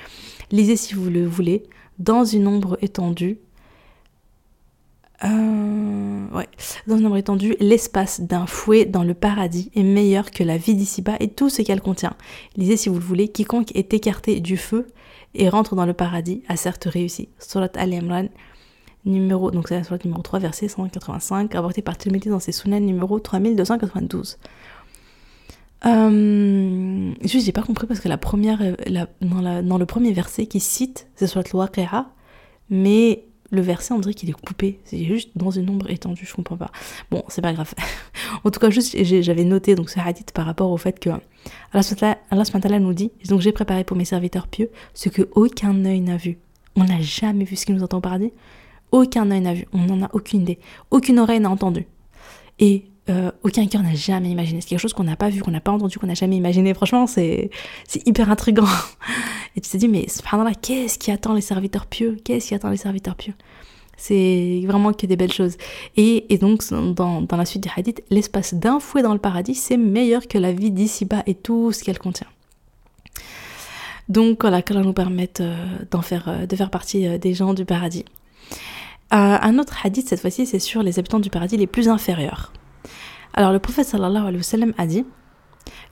Lisez 0.50 0.76
si 0.76 0.94
vous 0.94 1.08
le 1.08 1.26
voulez, 1.26 1.64
dans 1.98 2.24
une 2.24 2.46
ombre 2.46 2.78
étendue, 2.82 3.38
euh, 5.24 6.26
ouais. 6.34 6.48
Dans 6.86 6.96
un 6.96 7.00
nombre 7.00 7.16
étendu, 7.16 7.54
l'espace 7.60 8.20
d'un 8.20 8.46
fouet 8.46 8.86
dans 8.86 9.04
le 9.04 9.14
paradis 9.14 9.70
est 9.76 9.84
meilleur 9.84 10.30
que 10.30 10.42
la 10.42 10.56
vie 10.56 10.74
d'ici-bas 10.74 11.16
et 11.20 11.28
tout 11.28 11.48
ce 11.48 11.62
qu'elle 11.62 11.80
contient. 11.80 12.14
Lisez 12.56 12.76
si 12.76 12.88
vous 12.88 12.96
le 12.96 13.04
voulez, 13.04 13.28
quiconque 13.28 13.74
est 13.76 13.94
écarté 13.94 14.40
du 14.40 14.56
feu 14.56 14.88
et 15.34 15.48
rentre 15.48 15.74
dans 15.74 15.86
le 15.86 15.94
paradis 15.94 16.42
a 16.48 16.56
certes 16.56 16.84
réussi. 16.84 17.28
Surat 17.38 17.70
Al-Imran, 17.74 18.28
numéro, 19.04 19.50
donc 19.50 19.68
c'est 19.68 19.76
la 19.76 19.84
surat 19.84 19.98
numéro 20.04 20.22
3, 20.22 20.38
verset 20.38 20.68
185, 20.68 21.52
rapporté 21.54 21.82
par 21.82 21.96
Tirmidhi 21.96 22.28
dans 22.28 22.40
ses 22.40 22.52
sunan 22.52 22.80
numéro 22.80 23.18
3292. 23.18 24.38
Euh, 25.84 27.12
juste, 27.22 27.46
j'ai 27.46 27.52
pas 27.52 27.62
compris 27.62 27.86
parce 27.86 28.00
que 28.00 28.08
la 28.08 28.18
première, 28.18 28.60
dans, 29.20 29.78
le 29.78 29.86
premier 29.86 30.12
verset 30.12 30.46
qui 30.46 30.60
cite, 30.60 31.08
c'est 31.16 31.26
surat 31.26 31.44
Al-Waqi'a, 31.52 32.06
mais 32.70 33.24
le 33.52 33.60
verset, 33.60 33.92
on 33.92 33.98
dirait 33.98 34.14
qu'il 34.14 34.30
est 34.30 34.40
coupé. 34.40 34.80
C'est 34.84 35.04
juste 35.04 35.30
dans 35.36 35.50
une 35.50 35.68
ombre 35.68 35.90
étendue, 35.90 36.24
je 36.26 36.34
comprends 36.34 36.56
pas. 36.56 36.72
Bon, 37.10 37.22
c'est 37.28 37.42
pas 37.42 37.52
grave. 37.52 37.74
en 38.44 38.50
tout 38.50 38.58
cas, 38.58 38.70
juste, 38.70 38.96
j'avais 39.04 39.44
noté 39.44 39.74
donc 39.74 39.90
ce 39.90 40.00
hadith 40.00 40.32
par 40.32 40.46
rapport 40.46 40.70
au 40.70 40.78
fait 40.78 40.98
que 40.98 41.10
Allah 41.72 42.78
nous 42.80 42.94
dit 42.94 43.12
Donc 43.28 43.40
j'ai 43.40 43.52
préparé 43.52 43.84
pour 43.84 43.96
mes 43.96 44.06
serviteurs 44.06 44.48
pieux 44.48 44.70
ce 44.94 45.10
que 45.10 45.28
aucun 45.34 45.84
œil 45.84 46.00
n'a 46.00 46.16
vu. 46.16 46.38
On 46.76 46.84
n'a 46.84 47.00
jamais 47.02 47.44
vu 47.44 47.56
ce 47.56 47.66
qui 47.66 47.72
nous 47.72 47.82
entend 47.82 48.00
parler. 48.00 48.32
Aucun 48.90 49.30
œil 49.30 49.42
n'a 49.42 49.52
vu. 49.52 49.66
On 49.74 49.84
n'en 49.84 50.02
a 50.02 50.10
aucune 50.14 50.42
idée. 50.42 50.58
Aucune 50.90 51.18
oreille 51.18 51.40
n'a 51.40 51.50
entendu. 51.50 51.86
Et 52.58 52.86
euh, 53.10 53.32
aucun 53.42 53.66
cœur 53.66 53.82
n'a 53.82 53.94
jamais 53.94 54.30
imaginé. 54.30 54.60
C'est 54.60 54.68
quelque 54.68 54.78
chose 54.78 54.92
qu'on 54.92 55.04
n'a 55.04 55.16
pas 55.16 55.28
vu, 55.28 55.40
qu'on 55.40 55.50
n'a 55.50 55.60
pas 55.60 55.72
entendu, 55.72 55.98
qu'on 55.98 56.06
n'a 56.06 56.14
jamais 56.14 56.36
imaginé. 56.36 56.72
Franchement, 56.72 57.06
c'est 57.06 57.50
hyper 58.06 58.30
intriguant. 58.30 58.68
Et 59.56 59.60
tu 59.60 59.70
te 59.70 59.76
dis, 59.76 59.88
mais 59.88 60.08
subhanallah, 60.08 60.54
qu'est-ce 60.54 60.98
qui 60.98 61.10
attend 61.10 61.34
les 61.34 61.40
serviteurs 61.40 61.86
pieux? 61.86 62.16
Qu'est-ce 62.24 62.48
qui 62.48 62.54
attend 62.54 62.70
les 62.70 62.76
serviteurs 62.76 63.16
pieux? 63.16 63.34
C'est 63.96 64.62
vraiment 64.66 64.92
que 64.92 65.06
des 65.06 65.16
belles 65.16 65.32
choses. 65.32 65.56
Et, 65.96 66.38
donc, 66.38 66.62
dans, 66.70 67.26
la 67.30 67.44
suite 67.44 67.62
du 67.62 67.68
hadith, 67.74 68.02
l'espace 68.10 68.54
d'un 68.54 68.80
fouet 68.80 69.02
dans 69.02 69.12
le 69.12 69.18
paradis, 69.18 69.54
c'est 69.54 69.76
meilleur 69.76 70.28
que 70.28 70.38
la 70.38 70.52
vie 70.52 70.70
d'ici-bas 70.70 71.22
et 71.26 71.34
tout 71.34 71.72
ce 71.72 71.84
qu'elle 71.84 71.98
contient. 71.98 72.26
Donc 74.08 74.42
voilà, 74.42 74.62
qu'Allah 74.62 74.82
nous 74.82 74.92
permette 74.92 75.40
euh, 75.40 76.02
faire, 76.02 76.28
euh, 76.28 76.46
de 76.46 76.56
faire 76.56 76.70
partie 76.70 77.18
des 77.18 77.34
gens 77.34 77.54
du 77.54 77.64
paradis. 77.64 78.04
un 79.10 79.58
autre 79.58 79.76
hadith, 79.84 80.08
cette 80.08 80.20
fois-ci, 80.20 80.46
c'est 80.46 80.58
sur 80.58 80.82
les 80.82 80.98
habitants 80.98 81.20
du 81.20 81.30
paradis 81.30 81.56
les 81.56 81.66
plus 81.66 81.88
inférieurs. 81.88 82.52
Alors 83.34 83.52
le 83.52 83.58
prophète 83.58 83.86
sallallahu 83.86 84.26
alayhi 84.26 84.74
a 84.76 84.86
dit 84.86 85.06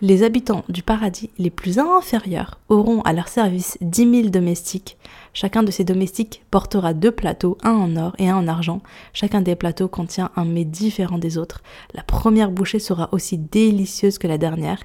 Les 0.03 0.23
habitants 0.23 0.65
du 0.69 0.83
paradis 0.83 1.31
les 1.39 1.49
plus 1.49 1.79
inférieurs 1.79 2.59
auront 2.69 3.01
à 3.03 3.15
leur 3.15 3.29
service 3.29 3.79
dix 3.81 4.05
mille 4.05 4.31
domestiques. 4.31 4.99
Chacun 5.33 5.63
de 5.63 5.71
ces 5.71 5.85
domestiques 5.85 6.45
portera 6.51 6.93
deux 6.93 7.13
plateaux, 7.13 7.57
un 7.63 7.73
en 7.73 7.97
or 7.97 8.15
et 8.19 8.29
un 8.29 8.37
en 8.37 8.47
argent. 8.47 8.83
Chacun 9.15 9.41
des 9.41 9.57
plateaux 9.57 9.89
contient 9.89 10.31
un 10.37 10.45
mets 10.45 10.67
différent 10.67 11.19
des 11.19 11.39
autres. 11.39 11.63
La 11.95 12.03
première 12.03 12.51
bouchée 12.51 12.79
sera 12.79 13.09
aussi 13.13 13.39
délicieuse 13.39 14.19
que 14.19 14.29
la 14.29 14.37
dernière. 14.37 14.81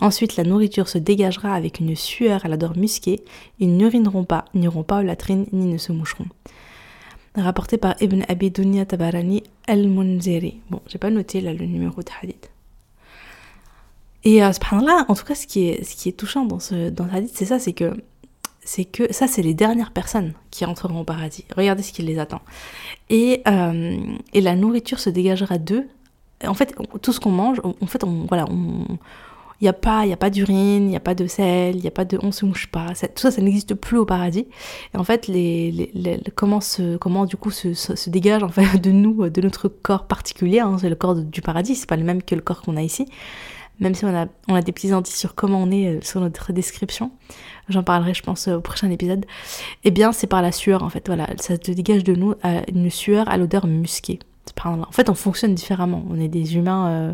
Ensuite, 0.00 0.36
la 0.36 0.44
nourriture 0.44 0.88
se 0.88 0.96
dégagera 0.96 1.52
avec 1.52 1.80
une 1.80 1.94
sueur 1.94 2.46
à 2.46 2.48
l'odeur 2.48 2.78
musquée. 2.78 3.22
Ils 3.58 3.76
n'urineront 3.76 4.24
pas, 4.24 4.46
n'iront 4.54 4.84
pas 4.84 5.00
aux 5.00 5.04
latrines, 5.04 5.46
ni 5.52 5.66
ne 5.66 5.76
se 5.76 5.92
moucheront 5.92 6.26
rapporté 7.34 7.78
par 7.78 7.94
Ibn 8.00 8.22
Abi 8.28 8.50
Dunya 8.50 8.84
Tabarani 8.86 9.42
al-Munziri. 9.66 10.60
Bon, 10.70 10.80
j'ai 10.86 10.98
pas 10.98 11.10
noté 11.10 11.40
là 11.40 11.52
le 11.52 11.66
numéro 11.66 12.02
de 12.02 12.08
hadith. 12.22 12.50
Et 14.24 14.42
euh, 14.44 14.50
là 14.72 15.04
en 15.08 15.14
tout 15.14 15.24
cas, 15.24 15.34
ce 15.34 15.46
qui 15.46 15.68
est, 15.68 15.84
ce 15.84 15.96
qui 15.96 16.08
est 16.08 16.12
touchant 16.12 16.44
dans 16.44 16.60
ce, 16.60 16.90
dans 16.90 17.08
hadith, 17.10 17.32
c'est 17.34 17.46
ça, 17.46 17.58
c'est 17.58 17.72
que, 17.72 17.96
c'est 18.62 18.84
que 18.84 19.12
ça, 19.12 19.26
c'est 19.26 19.42
les 19.42 19.54
dernières 19.54 19.92
personnes 19.92 20.34
qui 20.50 20.64
entreront 20.64 21.00
au 21.00 21.04
paradis. 21.04 21.44
Regardez 21.56 21.82
ce 21.82 21.92
qui 21.92 22.02
les 22.02 22.18
attend. 22.18 22.42
Et, 23.08 23.42
euh, 23.46 23.96
et 24.32 24.40
la 24.40 24.56
nourriture 24.56 24.98
se 24.98 25.10
dégagera 25.10 25.58
d'eux. 25.58 25.88
En 26.44 26.54
fait, 26.54 26.74
tout 27.02 27.12
ce 27.12 27.20
qu'on 27.20 27.30
mange, 27.30 27.60
en 27.64 27.86
fait, 27.86 28.02
on, 28.04 28.26
voilà, 28.26 28.46
on, 28.50 28.98
il 29.60 29.64
n'y 29.64 29.68
a 29.68 29.74
pas, 29.74 30.06
y 30.06 30.12
a 30.12 30.16
pas 30.16 30.30
d'urine, 30.30 30.84
il 30.84 30.88
n'y 30.88 30.96
a 30.96 31.00
pas 31.00 31.14
de 31.14 31.26
sel, 31.26 31.76
il 31.76 31.82
n'y 31.82 31.88
a 31.88 31.90
pas 31.90 32.06
de 32.06 32.18
on 32.22 32.32
se 32.32 32.46
mouche 32.46 32.66
pas. 32.68 32.88
tout 32.94 33.20
ça, 33.20 33.30
ça 33.30 33.42
n'existe 33.42 33.74
plus 33.74 33.98
au 33.98 34.06
paradis. 34.06 34.46
Et 34.94 34.96
en 34.96 35.04
fait, 35.04 35.26
les, 35.26 35.70
les, 35.92 36.20
comment, 36.34 36.62
se, 36.62 36.96
comment 36.96 37.26
du 37.26 37.36
coup 37.36 37.50
se, 37.50 37.74
se, 37.74 38.08
dégage 38.10 38.42
en 38.42 38.48
fait 38.48 38.78
de 38.82 38.90
nous, 38.90 39.28
de 39.28 39.40
notre 39.42 39.68
corps 39.68 40.06
particulier, 40.06 40.60
hein, 40.60 40.78
c'est 40.80 40.88
le 40.88 40.94
corps 40.94 41.14
du 41.14 41.42
paradis, 41.42 41.74
c'est 41.74 41.88
pas 41.88 41.96
le 41.96 42.04
même 42.04 42.22
que 42.22 42.34
le 42.34 42.40
corps 42.40 42.62
qu'on 42.62 42.76
a 42.76 42.82
ici. 42.82 43.06
Même 43.80 43.94
si 43.94 44.04
on 44.04 44.14
a, 44.14 44.26
on 44.48 44.54
a 44.54 44.62
des 44.62 44.72
petits 44.72 44.92
indices 44.92 45.18
sur 45.18 45.34
comment 45.34 45.62
on 45.62 45.70
est 45.70 45.88
euh, 45.88 46.00
sur 46.02 46.20
notre 46.20 46.52
description, 46.52 47.12
j'en 47.68 47.82
parlerai 47.82 48.12
je 48.12 48.22
pense 48.22 48.46
au 48.48 48.60
prochain 48.60 48.90
épisode, 48.90 49.24
eh 49.84 49.90
bien 49.90 50.12
c'est 50.12 50.26
par 50.26 50.42
la 50.42 50.52
sueur 50.52 50.82
en 50.82 50.90
fait, 50.90 51.06
voilà, 51.06 51.26
ça 51.38 51.56
te 51.56 51.70
dégage 51.70 52.04
de 52.04 52.14
nous 52.14 52.34
euh, 52.44 52.60
une 52.68 52.90
sueur 52.90 53.26
à 53.28 53.38
l'odeur 53.38 53.66
musquée. 53.66 54.18
En 54.64 54.92
fait 54.92 55.08
on 55.08 55.14
fonctionne 55.14 55.54
différemment, 55.54 56.04
on 56.10 56.18
est 56.18 56.28
des 56.28 56.56
humains... 56.56 56.88
Euh, 56.88 57.12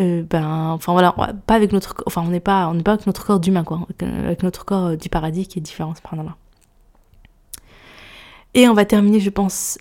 euh, 0.00 0.22
ben, 0.22 0.70
enfin 0.70 0.92
voilà, 0.92 1.14
pas 1.46 1.54
avec 1.54 1.72
notre, 1.72 1.94
enfin 2.06 2.22
on 2.24 2.28
n'est 2.28 2.40
pas, 2.40 2.68
on 2.68 2.74
n'est 2.74 2.82
pas 2.82 2.92
avec 2.92 3.06
notre 3.06 3.24
corps 3.24 3.40
d'humain 3.40 3.64
quoi, 3.64 3.86
avec 4.00 4.42
notre 4.42 4.64
corps 4.64 4.86
euh, 4.86 4.96
du 4.96 5.08
paradis 5.08 5.46
qui 5.46 5.58
est 5.58 5.62
différent 5.62 5.94
Et 8.54 8.68
on 8.68 8.74
va 8.74 8.84
terminer, 8.84 9.20
je 9.20 9.30
pense, 9.30 9.78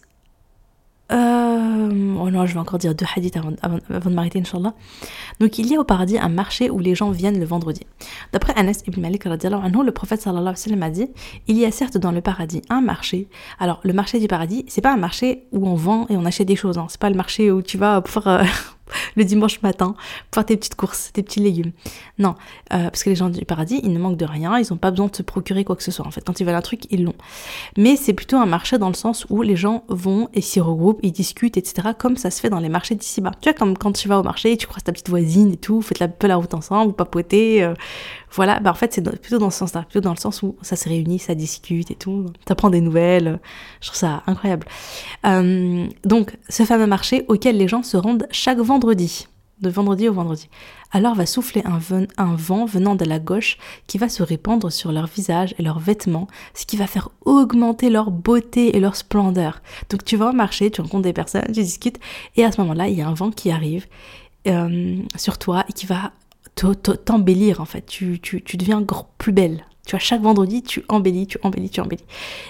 euh, 1.12 2.16
oh 2.20 2.32
non, 2.32 2.46
je 2.48 2.54
vais 2.54 2.60
encore 2.60 2.80
dire 2.80 2.96
deux 2.96 3.06
hadiths 3.16 3.38
avant, 3.38 3.52
avant, 3.62 3.80
de 4.10 4.16
m'arrêter, 4.16 4.40
Inch'Allah. 4.40 4.74
Donc, 5.40 5.60
il 5.60 5.68
y 5.68 5.76
a 5.76 5.80
au 5.80 5.84
paradis 5.84 6.18
un 6.18 6.30
marché 6.30 6.72
où 6.72 6.80
les 6.80 6.96
gens 6.96 7.12
viennent 7.12 7.40
le 7.40 7.46
vendredi. 7.46 7.82
D'après 8.34 8.54
Anas 8.56 8.82
ibn 8.88 9.00
Malik, 9.02 9.28
anhu, 9.28 9.86
le 9.86 9.92
prophète 9.92 10.22
sallallahu 10.22 10.42
alayhi 10.42 10.56
wa 10.56 10.56
sallam 10.56 10.84
a 10.84 10.90
dit 10.90 11.08
Il 11.48 11.58
y 11.58 11.66
a 11.66 11.72
certes 11.72 11.98
dans 11.98 12.12
le 12.12 12.22
paradis 12.22 12.64
un 12.70 12.82
marché. 12.82 13.28
Alors, 13.60 13.82
le 13.84 13.94
marché 13.94 14.20
du 14.20 14.28
paradis, 14.28 14.66
c'est 14.68 14.82
pas 14.82 14.94
un 14.94 14.98
marché 14.98 15.46
où 15.52 15.68
on 15.68 15.76
vend 15.76 16.08
et 16.10 16.18
on 16.18 16.26
achète 16.26 16.48
des 16.48 16.56
choses. 16.56 16.78
Hein. 16.80 16.88
C'est 16.90 17.00
pas 17.00 17.12
le 17.12 17.16
marché 17.16 17.52
où 17.52 17.62
tu 17.62 17.78
vas 17.78 18.02
pour 18.02 18.24
faire, 18.24 18.28
euh, 18.28 18.44
le 19.16 19.24
dimanche 19.24 19.62
matin 19.62 19.96
pour 20.32 20.36
faire 20.42 20.46
tes 20.46 20.58
petites 20.58 20.76
courses, 20.76 21.12
tes 21.14 21.24
petits 21.24 21.40
légumes. 21.40 21.72
Non, 22.20 22.36
euh, 22.74 22.86
parce 22.86 23.04
que 23.04 23.10
les 23.10 23.16
gens 23.16 23.30
du 23.30 23.46
paradis, 23.46 23.80
ils 23.84 23.94
ne 23.94 24.00
manquent 24.00 24.18
de 24.18 24.26
rien, 24.26 24.58
ils 24.58 24.68
n'ont 24.72 24.78
pas 24.78 24.92
besoin 24.92 25.08
de 25.08 25.16
se 25.16 25.24
procurer 25.24 25.64
quoi 25.64 25.76
que 25.76 25.84
ce 25.84 25.92
soit. 25.92 26.06
En 26.06 26.12
fait, 26.12 26.22
quand 26.26 26.40
ils 26.40 26.46
veulent 26.46 26.56
un 26.56 26.62
truc, 26.62 26.84
ils 26.92 27.04
l'ont. 27.04 27.16
Mais 27.78 27.96
c'est 27.96 28.14
plutôt 28.14 28.38
un 28.38 28.46
marché 28.46 28.78
dans 28.78 28.90
le 28.90 28.96
sens 28.96 29.26
où 29.30 29.42
les 29.42 29.56
gens 29.56 29.84
vont 29.88 30.30
et 30.34 30.42
s'y 30.42 30.60
regroupent, 30.60 31.00
ils 31.04 31.12
discutent, 31.12 31.58
etc. 31.58 31.90
Comme 31.98 32.18
ça 32.18 32.32
se 32.32 32.40
fait 32.40 32.50
dans 32.50 32.60
les 32.60 32.70
marchés 32.70 32.96
d'ici-bas. 32.96 33.32
Tu 33.42 33.50
vois, 33.50 33.58
comme 33.58 33.78
quand 33.78 33.92
tu 33.92 34.08
vas 34.08 34.20
au 34.20 34.24
marché, 34.24 34.56
tu 34.58 34.68
croises 34.68 34.84
ta 34.84 34.92
petite 34.92 35.10
voisine 35.10 35.54
et 35.54 35.58
tout, 35.58 35.82
faites 35.82 36.02
un 36.02 36.08
peu 36.08 36.28
la 36.28 36.36
route 36.36 36.54
ensemble, 36.54 36.88
vous 36.88 36.94
papotez. 36.94 37.64
Euh, 37.64 37.74
voilà, 38.36 38.60
bah 38.60 38.72
en 38.72 38.76
fait, 38.76 38.94
c'est 38.94 39.02
plutôt 39.22 39.38
dans 39.38 39.50
ce 39.50 39.60
sens-là, 39.60 39.84
plutôt 39.84 40.02
dans 40.02 40.14
le 40.14 40.20
sens 40.20 40.44
où 40.44 40.58
ça 40.62 40.76
se 40.76 40.90
réunit, 40.90 41.20
ça 41.20 41.36
discute 41.36 41.90
et 41.92 41.96
tout, 41.96 42.28
ça 42.48 42.56
prend 42.56 42.70
des 42.70 42.82
nouvelles. 42.82 43.40
Je 43.82 43.88
trouve 43.88 43.98
ça 43.98 44.24
incroyable. 44.28 44.68
Euh, 45.26 45.88
donc, 46.04 46.38
ce 46.50 46.64
fameux 46.64 46.88
marché 46.88 47.26
auquel 47.28 47.58
les 47.58 47.68
gens 47.68 47.84
se 47.84 47.98
rendent 47.98 48.28
chaque 48.32 48.60
vendredi 48.60 49.28
de 49.62 49.70
vendredi 49.70 50.10
au 50.10 50.14
vendredi. 50.14 50.50
Alors 50.92 51.16
va 51.16 51.26
souffler 51.26 51.64
un, 51.66 51.80
un, 52.18 52.36
vent 52.36 52.66
venant 52.66 52.96
de 52.96 53.06
la 53.06 53.20
gauche 53.20 53.58
qui 53.88 53.98
va 53.98 54.10
se 54.10 54.22
répandre 54.22 54.72
sur 54.72 54.92
leur 54.92 55.08
visage 55.08 55.56
et 55.58 55.64
leurs 55.64 55.80
vêtements, 55.80 56.28
ce 56.54 56.66
qui 56.66 56.78
va 56.78 56.88
faire 56.88 57.10
augmenter 57.24 57.90
leur 57.90 58.12
beauté 58.12 58.76
et 58.76 58.80
leur 58.80 58.96
splendeur. 58.96 59.62
Donc 59.90 60.04
tu 60.04 60.18
vas 60.18 60.30
au 60.30 60.34
marché, 60.34 60.72
tu 60.72 60.82
rencontres 60.82 61.04
des 61.04 61.14
personnes, 61.14 61.46
tu 61.48 61.64
discutes, 61.64 62.00
et 62.36 62.44
à 62.44 62.52
ce 62.52 62.60
moment-là, 62.62 62.90
il 62.90 62.98
y 62.98 63.02
a 63.02 63.08
un 63.08 63.14
vent 63.14 63.32
qui 63.32 63.50
arrive 63.50 63.88
euh, 64.48 64.98
sur 65.16 65.38
toi 65.38 65.64
et 65.70 65.74
qui 65.74 65.86
va 65.86 66.12
t'embellir 66.56 67.62
en 67.62 67.66
fait. 67.66 67.86
Tu, 67.86 68.20
tu, 68.20 68.42
tu 68.42 68.58
deviens 68.58 68.84
plus 69.18 69.32
belle, 69.32 69.66
tu 69.86 69.92
vois, 69.92 70.00
chaque 70.00 70.22
vendredi, 70.22 70.64
tu 70.64 70.84
embellis, 70.90 71.28
tu 71.28 71.38
embellis, 71.44 71.70
tu 71.70 71.80
embellis. 71.80 72.04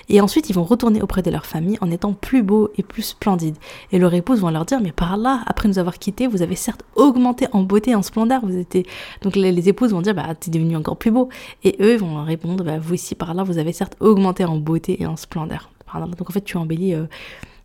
Et 0.08 0.22
ensuite, 0.22 0.50
ils 0.50 0.54
vont 0.54 0.64
retourner 0.64 1.02
auprès 1.02 1.22
de 1.22 1.30
leur 1.30 1.46
famille 1.46 1.78
en 1.82 1.92
étant 1.92 2.14
plus 2.14 2.44
beaux 2.44 2.70
et 2.78 2.84
plus 2.84 3.02
splendides. 3.02 3.58
Et 3.92 4.00
leurs 4.00 4.14
épouses 4.14 4.40
vont 4.40 4.50
leur 4.50 4.66
dire, 4.66 4.80
mais 4.80 4.94
par 4.94 5.18
là, 5.18 5.44
après 5.46 5.68
nous 5.68 5.78
avoir 5.78 6.00
quittés, 6.00 6.28
vous 6.28 6.42
avez 6.42 6.56
certes 6.56 6.84
augmenté 6.96 7.48
en 7.52 7.64
beauté, 7.64 7.94
en 7.94 8.02
splendeur. 8.02 8.46
Vous 8.46 8.58
étiez... 8.58 8.86
Donc 9.22 9.36
les, 9.36 9.68
épouses 9.68 9.92
vont 9.92 10.02
dire, 10.02 10.16
bah, 10.16 10.34
t'es 10.40 10.50
devenu 10.50 10.78
encore 10.78 10.96
plus 10.96 11.12
beau. 11.12 11.28
Et 11.66 11.76
eux 11.82 11.98
vont 11.98 12.24
répondre, 12.24 12.64
bah, 12.64 12.80
vous 12.80 12.94
ici, 12.94 13.16
par 13.16 13.34
là, 13.34 13.44
vous 13.44 13.58
avez 13.58 13.74
certes 13.74 13.98
augmenté 14.00 14.46
en 14.46 14.56
beauté 14.56 15.02
et 15.02 15.06
en 15.06 15.18
splendeur. 15.18 15.72
Donc 16.18 16.30
en 16.30 16.34
fait, 16.34 16.42
tu 16.42 16.58
embellis 16.58 16.94
euh, 16.94 17.06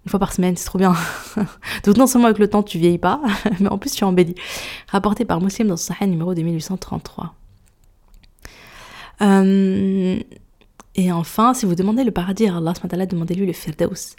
une 0.04 0.10
fois 0.10 0.18
par 0.18 0.32
semaine, 0.32 0.56
c'est 0.56 0.64
trop 0.64 0.78
bien. 0.78 0.94
Donc 1.84 1.96
non 1.96 2.06
seulement 2.06 2.28
avec 2.28 2.38
le 2.38 2.48
temps, 2.48 2.62
tu 2.62 2.78
vieillis 2.78 2.98
pas, 2.98 3.20
mais 3.60 3.68
en 3.68 3.78
plus, 3.78 3.92
tu 3.92 4.04
embellis. 4.04 4.34
Rapporté 4.88 5.24
par 5.24 5.40
Muslim 5.40 5.68
dans 5.68 5.76
Sahih 5.76 6.06
numéro 6.06 6.34
2833. 6.34 7.34
Euh, 9.22 10.18
et 10.96 11.12
enfin, 11.12 11.54
si 11.54 11.66
vous 11.66 11.74
demandez 11.74 12.02
le 12.02 12.10
paradis 12.10 12.46
à 12.46 12.56
Allah, 12.56 12.72
demandez-lui 13.06 13.46
le 13.46 13.52
firdaus. 13.52 14.16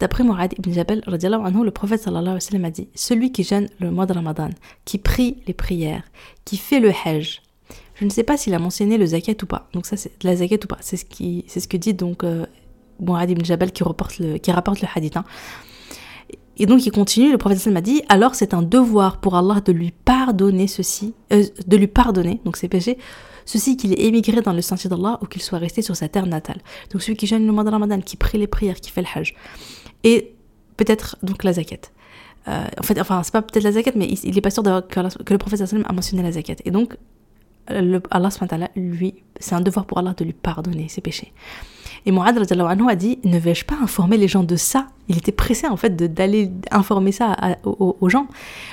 D'après 0.00 0.24
Mu'ad 0.24 0.54
ibn 0.56 0.72
Jabal, 0.72 1.02
anhu, 1.06 1.64
le 1.64 1.70
prophète 1.70 2.02
sallallahu 2.02 2.22
alayhi 2.22 2.36
wa 2.36 2.40
sallam 2.40 2.64
a 2.64 2.70
dit 2.70 2.88
Celui 2.94 3.32
qui 3.32 3.42
jeûne 3.44 3.68
le 3.80 3.90
mois 3.90 4.06
de 4.06 4.12
Ramadan, 4.12 4.50
qui 4.84 4.98
prie 4.98 5.42
les 5.46 5.54
prières, 5.54 6.04
qui 6.44 6.56
fait 6.56 6.80
le 6.80 6.92
hajj, 7.04 7.42
je 7.96 8.04
ne 8.04 8.10
sais 8.10 8.24
pas 8.24 8.36
s'il 8.36 8.54
a 8.54 8.58
mentionné 8.58 8.98
le 8.98 9.06
zakat 9.06 9.34
ou 9.42 9.46
pas. 9.46 9.68
Donc 9.72 9.86
ça, 9.86 9.96
c'est 9.96 10.10
la 10.24 10.36
zakat 10.36 10.56
ou 10.64 10.66
pas. 10.66 10.78
C'est 10.80 10.96
ce, 10.96 11.60
ce 11.60 11.68
que 11.68 11.76
dit 11.76 11.94
donc 11.94 12.24
euh, 12.24 12.46
Mu'ad 13.00 13.30
ibn 13.30 13.44
Jabal 13.44 13.72
qui, 13.72 13.82
reporte 13.82 14.18
le, 14.18 14.38
qui 14.38 14.50
rapporte 14.52 14.80
le 14.80 14.88
hadith. 14.94 15.16
Hein. 15.16 15.24
Et 16.56 16.66
donc 16.66 16.86
il 16.86 16.92
continue, 16.92 17.32
le 17.32 17.38
prophète 17.38 17.58
sallam 17.58 17.78
a 17.78 17.80
dit 17.80 18.02
Alors 18.08 18.34
c'est 18.34 18.54
un 18.54 18.62
devoir 18.62 19.18
pour 19.18 19.36
Allah 19.36 19.60
de 19.64 19.72
lui 19.72 19.92
pardonner 20.04 20.68
ceci, 20.68 21.14
euh, 21.32 21.44
de 21.66 21.76
lui 21.76 21.88
pardonner, 21.88 22.40
donc 22.44 22.56
ses 22.56 22.68
péchés, 22.68 22.98
ceci 23.44 23.76
qu'il 23.76 23.92
est 23.92 24.00
émigré 24.00 24.40
dans 24.40 24.52
le 24.52 24.62
sentier 24.62 24.88
d'Allah 24.88 25.18
ou 25.20 25.26
qu'il 25.26 25.42
soit 25.42 25.58
resté 25.58 25.82
sur 25.82 25.96
sa 25.96 26.08
terre 26.08 26.26
natale. 26.26 26.60
Donc 26.92 27.02
celui 27.02 27.16
qui 27.16 27.26
jeûne 27.26 27.44
le 27.44 27.52
mois 27.52 27.64
de 27.64 27.70
Ramadan, 27.70 28.00
qui 28.00 28.16
prie 28.16 28.38
les 28.38 28.46
prières, 28.46 28.76
qui 28.76 28.90
fait 28.90 29.02
le 29.02 29.08
hajj. 29.12 29.34
Et 30.04 30.34
peut-être 30.76 31.16
donc 31.22 31.42
la 31.44 31.54
zakat. 31.54 31.90
Euh, 32.46 32.66
en 32.78 32.82
fait, 32.82 33.00
enfin, 33.00 33.22
c'est 33.22 33.32
pas 33.32 33.42
peut-être 33.42 33.64
la 33.64 33.72
zakat, 33.72 33.92
mais 33.96 34.06
il, 34.06 34.36
est 34.36 34.40
pas 34.40 34.50
sûr 34.50 34.62
que, 34.62 35.22
que, 35.22 35.32
le 35.32 35.38
prophète 35.38 35.60
a 35.60 35.92
mentionné 35.92 36.22
la 36.22 36.32
zakat. 36.32 36.56
Et 36.64 36.70
donc, 36.70 36.96
le, 37.68 38.02
Allah, 38.10 38.28
lui, 38.76 39.14
c'est 39.40 39.54
un 39.54 39.60
devoir 39.60 39.86
pour 39.86 39.98
Allah 39.98 40.14
de 40.14 40.24
lui 40.24 40.34
pardonner 40.34 40.88
ses 40.88 41.00
péchés. 41.00 41.32
Et 42.06 42.12
Mu'ad 42.12 42.36
anhu 42.36 42.90
a 42.90 42.96
dit 42.96 43.18
Ne 43.24 43.38
vais-je 43.38 43.64
pas 43.64 43.76
informer 43.80 44.16
les 44.16 44.28
gens 44.28 44.44
de 44.44 44.56
ça? 44.56 44.88
Il 45.08 45.16
était 45.18 45.32
pressé 45.32 45.66
en 45.66 45.76
fait 45.76 45.96
d'aller 45.96 46.50
informer 46.70 47.12
ça 47.12 47.36
aux, 47.64 48.08
gens. 48.08 48.26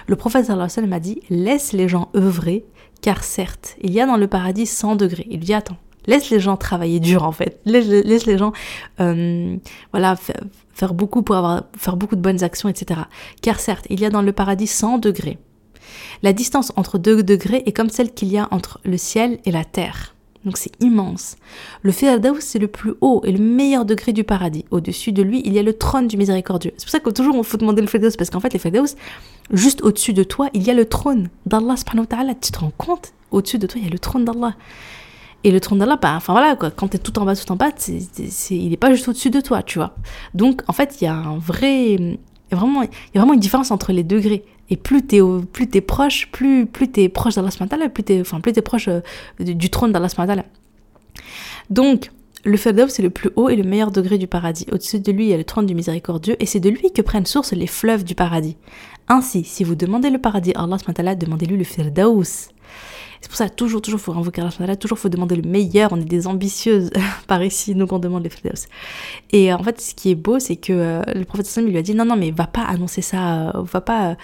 Le 0.08 0.16
prophète 0.16 0.46
sallallahu 0.46 0.94
a 0.94 1.00
dit 1.00 1.22
Laisse 1.30 1.74
les 1.74 1.88
gens 1.88 2.10
œuvrer 2.16 2.66
car 3.02 3.24
certes, 3.24 3.76
il 3.82 3.92
y 3.92 4.00
a 4.00 4.06
dans 4.06 4.18
le 4.18 4.28
paradis 4.28 4.68
100 4.68 4.96
degrés. 4.96 5.28
Il 5.30 5.40
dit 5.40 5.54
attends, 5.54 5.78
laisse 6.06 6.30
les 6.30 6.40
gens 6.40 6.56
travailler 6.56 7.00
dur 7.00 7.24
en 7.24 7.32
fait. 7.32 7.60
Laisse, 7.66 8.26
les 8.26 8.38
gens 8.38 8.54
euh, 9.00 9.58
voilà, 9.92 10.16
faire, 10.74 10.94
beaucoup 10.94 11.24
pour 11.24 11.36
avoir, 11.36 11.64
faire 11.78 11.98
beaucoup 11.98 12.16
de 12.16 12.22
bonnes 12.22 12.44
actions, 12.44 12.70
etc. 12.70 13.02
Car 13.42 13.60
certes, 13.60 13.88
il 13.90 14.00
y 14.00 14.06
a 14.06 14.10
dans 14.10 14.22
le 14.22 14.32
paradis 14.32 14.68
100 14.68 15.00
degrés. 15.00 15.40
La 16.22 16.34
distance 16.34 16.72
entre 16.76 17.00
deux 17.00 17.24
degrés 17.24 17.64
est 17.66 17.72
comme 17.72 17.90
celle 17.90 18.14
qu'il 18.14 18.30
y 18.30 18.38
a 18.38 18.48
entre 18.52 18.80
le 18.84 18.98
ciel 18.98 19.40
et 19.46 19.52
la 19.52 19.66
terre. 19.66 20.16
Donc 20.46 20.58
c'est 20.58 20.72
immense. 20.82 21.36
Le 21.84 21.92
Firdaus, 21.92 22.40
c'est 22.40 22.58
le 22.58 22.68
plus 22.68 22.94
haut 23.02 23.22
et 23.26 23.32
le 23.32 23.40
meilleur 23.40 23.86
degré 23.86 24.12
du 24.12 24.24
paradis. 24.24 24.66
Au-dessus 24.72 25.12
de 25.12 25.22
lui, 25.22 25.42
il 25.46 25.54
y 25.54 25.60
a 25.60 25.64
le 25.64 25.74
trône 25.74 26.08
du 26.08 26.18
miséricordieux. 26.18 26.72
C'est 26.78 26.86
pour 26.86 26.92
ça 26.92 27.00
que 27.00 27.10
toujours 27.12 27.36
on 27.36 27.44
faut 27.44 27.58
demander 27.58 27.82
le 27.82 27.88
Firdaus, 27.88 28.16
parce 28.18 28.30
qu'en 28.30 28.40
fait, 28.40 28.54
le 28.54 28.60
Firdaus, 28.60 28.96
juste 29.52 29.84
au-dessus 29.84 30.14
de 30.14 30.24
toi, 30.24 30.50
il 30.54 30.64
y 30.64 30.72
a 30.72 30.74
le 30.74 30.86
trône 30.86 31.30
d'Allah 31.46 31.78
subhanahu 31.78 32.02
wa 32.02 32.08
ta'ala. 32.08 32.36
Tu 32.36 32.52
te 32.52 32.60
rends 32.60 32.74
compte? 32.78 33.14
Au-dessus 33.30 33.60
de 33.60 33.68
toi, 33.68 33.80
il 33.80 33.86
y 33.86 33.88
a 33.88 33.92
le 33.92 34.00
trône 34.00 34.26
d'Allah. 34.26 34.56
Et 35.44 35.52
le 35.52 35.60
trône 35.60 35.80
d'Allah, 35.80 35.98
bah, 36.02 36.14
enfin 36.16 36.34
voilà, 36.34 36.56
quoi, 36.56 36.72
quand 36.72 36.88
t'es 36.88 36.98
tout 36.98 37.18
en 37.20 37.26
bas, 37.26 37.36
tout 37.36 37.52
en 37.52 37.56
bas, 37.56 37.70
il 38.50 38.70
n'est 38.70 38.78
pas 38.78 38.92
juste 38.92 39.08
au-dessus 39.08 39.30
de 39.30 39.42
toi, 39.42 39.64
tu 39.64 39.80
vois. 39.80 39.96
Donc, 40.34 40.64
en 40.68 40.74
fait, 40.74 40.98
il 41.02 41.06
y 41.06 41.08
a 41.08 41.16
un 41.16 41.38
vrai. 41.38 41.94
il 41.94 42.18
y 42.52 42.54
a 42.54 42.58
vraiment 42.58 43.34
une 43.34 43.40
différence 43.40 43.72
entre 43.72 43.92
les 43.92 44.04
degrés. 44.04 44.44
Et 44.72 44.78
plus 44.78 45.06
t'es 45.06 45.20
es 45.20 45.82
proche, 45.82 46.32
plus 46.32 46.66
plus 46.66 46.90
t'es 46.90 47.10
proche 47.10 47.36
d'Allah 47.36 47.90
plus 47.90 48.04
t'es 48.04 48.22
enfin 48.22 48.40
plus 48.40 48.54
es 48.56 48.62
proche 48.62 48.88
euh, 48.88 49.02
du, 49.40 49.70
trône 49.70 49.92
d'Allah 49.92 50.08
Donc 51.70 52.10
le 52.46 52.56
Firdaus 52.56 52.88
c'est 52.88 53.04
le 53.04 53.10
plus 53.10 53.30
haut 53.36 53.50
et 53.50 53.58
le 53.58 53.64
meilleur 53.64 53.92
degré 53.92 54.18
du 54.18 54.28
paradis. 54.28 54.66
Au-dessus 54.72 55.02
de 55.02 55.12
lui, 55.12 55.26
il 55.26 55.30
y 55.30 55.34
a 55.34 55.38
le 55.38 55.44
trône 55.44 55.66
du 55.66 55.76
miséricordieux 55.76 56.38
et 56.40 56.46
c'est 56.46 56.62
de 56.62 56.70
lui 56.70 56.92
que 56.94 57.02
prennent 57.02 57.26
source 57.26 57.52
les 57.52 57.68
fleuves 57.68 58.06
du 58.06 58.16
paradis. 58.16 58.56
Ainsi, 59.10 59.44
si 59.44 59.66
vous 59.66 59.76
demandez 59.76 60.10
le 60.10 60.20
paradis 60.20 60.54
à 60.56 60.64
Allah 60.64 61.16
demandez-lui 61.16 61.58
le 61.58 61.66
Firdaus. 61.66 62.50
C'est 63.20 63.28
pour 63.28 63.38
ça 63.38 63.50
toujours, 63.50 63.82
toujours, 63.82 64.00
faut 64.00 64.14
invoquer 64.14 64.42
Allah 64.42 64.78
toujours, 64.78 64.98
faut 64.98 65.10
demander 65.10 65.36
le 65.36 65.48
meilleur. 65.48 65.92
On 65.92 65.98
est 65.98 66.06
des 66.06 66.28
ambitieuses 66.28 66.92
par 67.28 67.44
ici, 67.44 67.76
donc 67.76 67.92
on 67.92 68.00
demande 68.00 68.24
le 68.24 68.30
Firdaus. 68.30 68.68
Et 69.34 69.54
en 69.54 69.62
fait, 69.62 69.82
ce 69.82 69.94
qui 69.94 70.12
est 70.12 70.16
beau, 70.16 70.40
c'est 70.40 70.56
que 70.56 70.72
euh, 70.72 71.02
le 71.14 71.26
prophète 71.26 71.46
Sam 71.46 71.66
lui 71.66 71.78
a 71.78 71.82
dit 71.82 71.94
non, 71.94 72.06
non, 72.06 72.16
mais 72.16 72.32
va 72.32 72.48
pas 72.48 72.64
annoncer 72.64 73.02
ça, 73.02 73.50
euh, 73.50 73.64
va 73.64 73.82
pas 73.82 74.16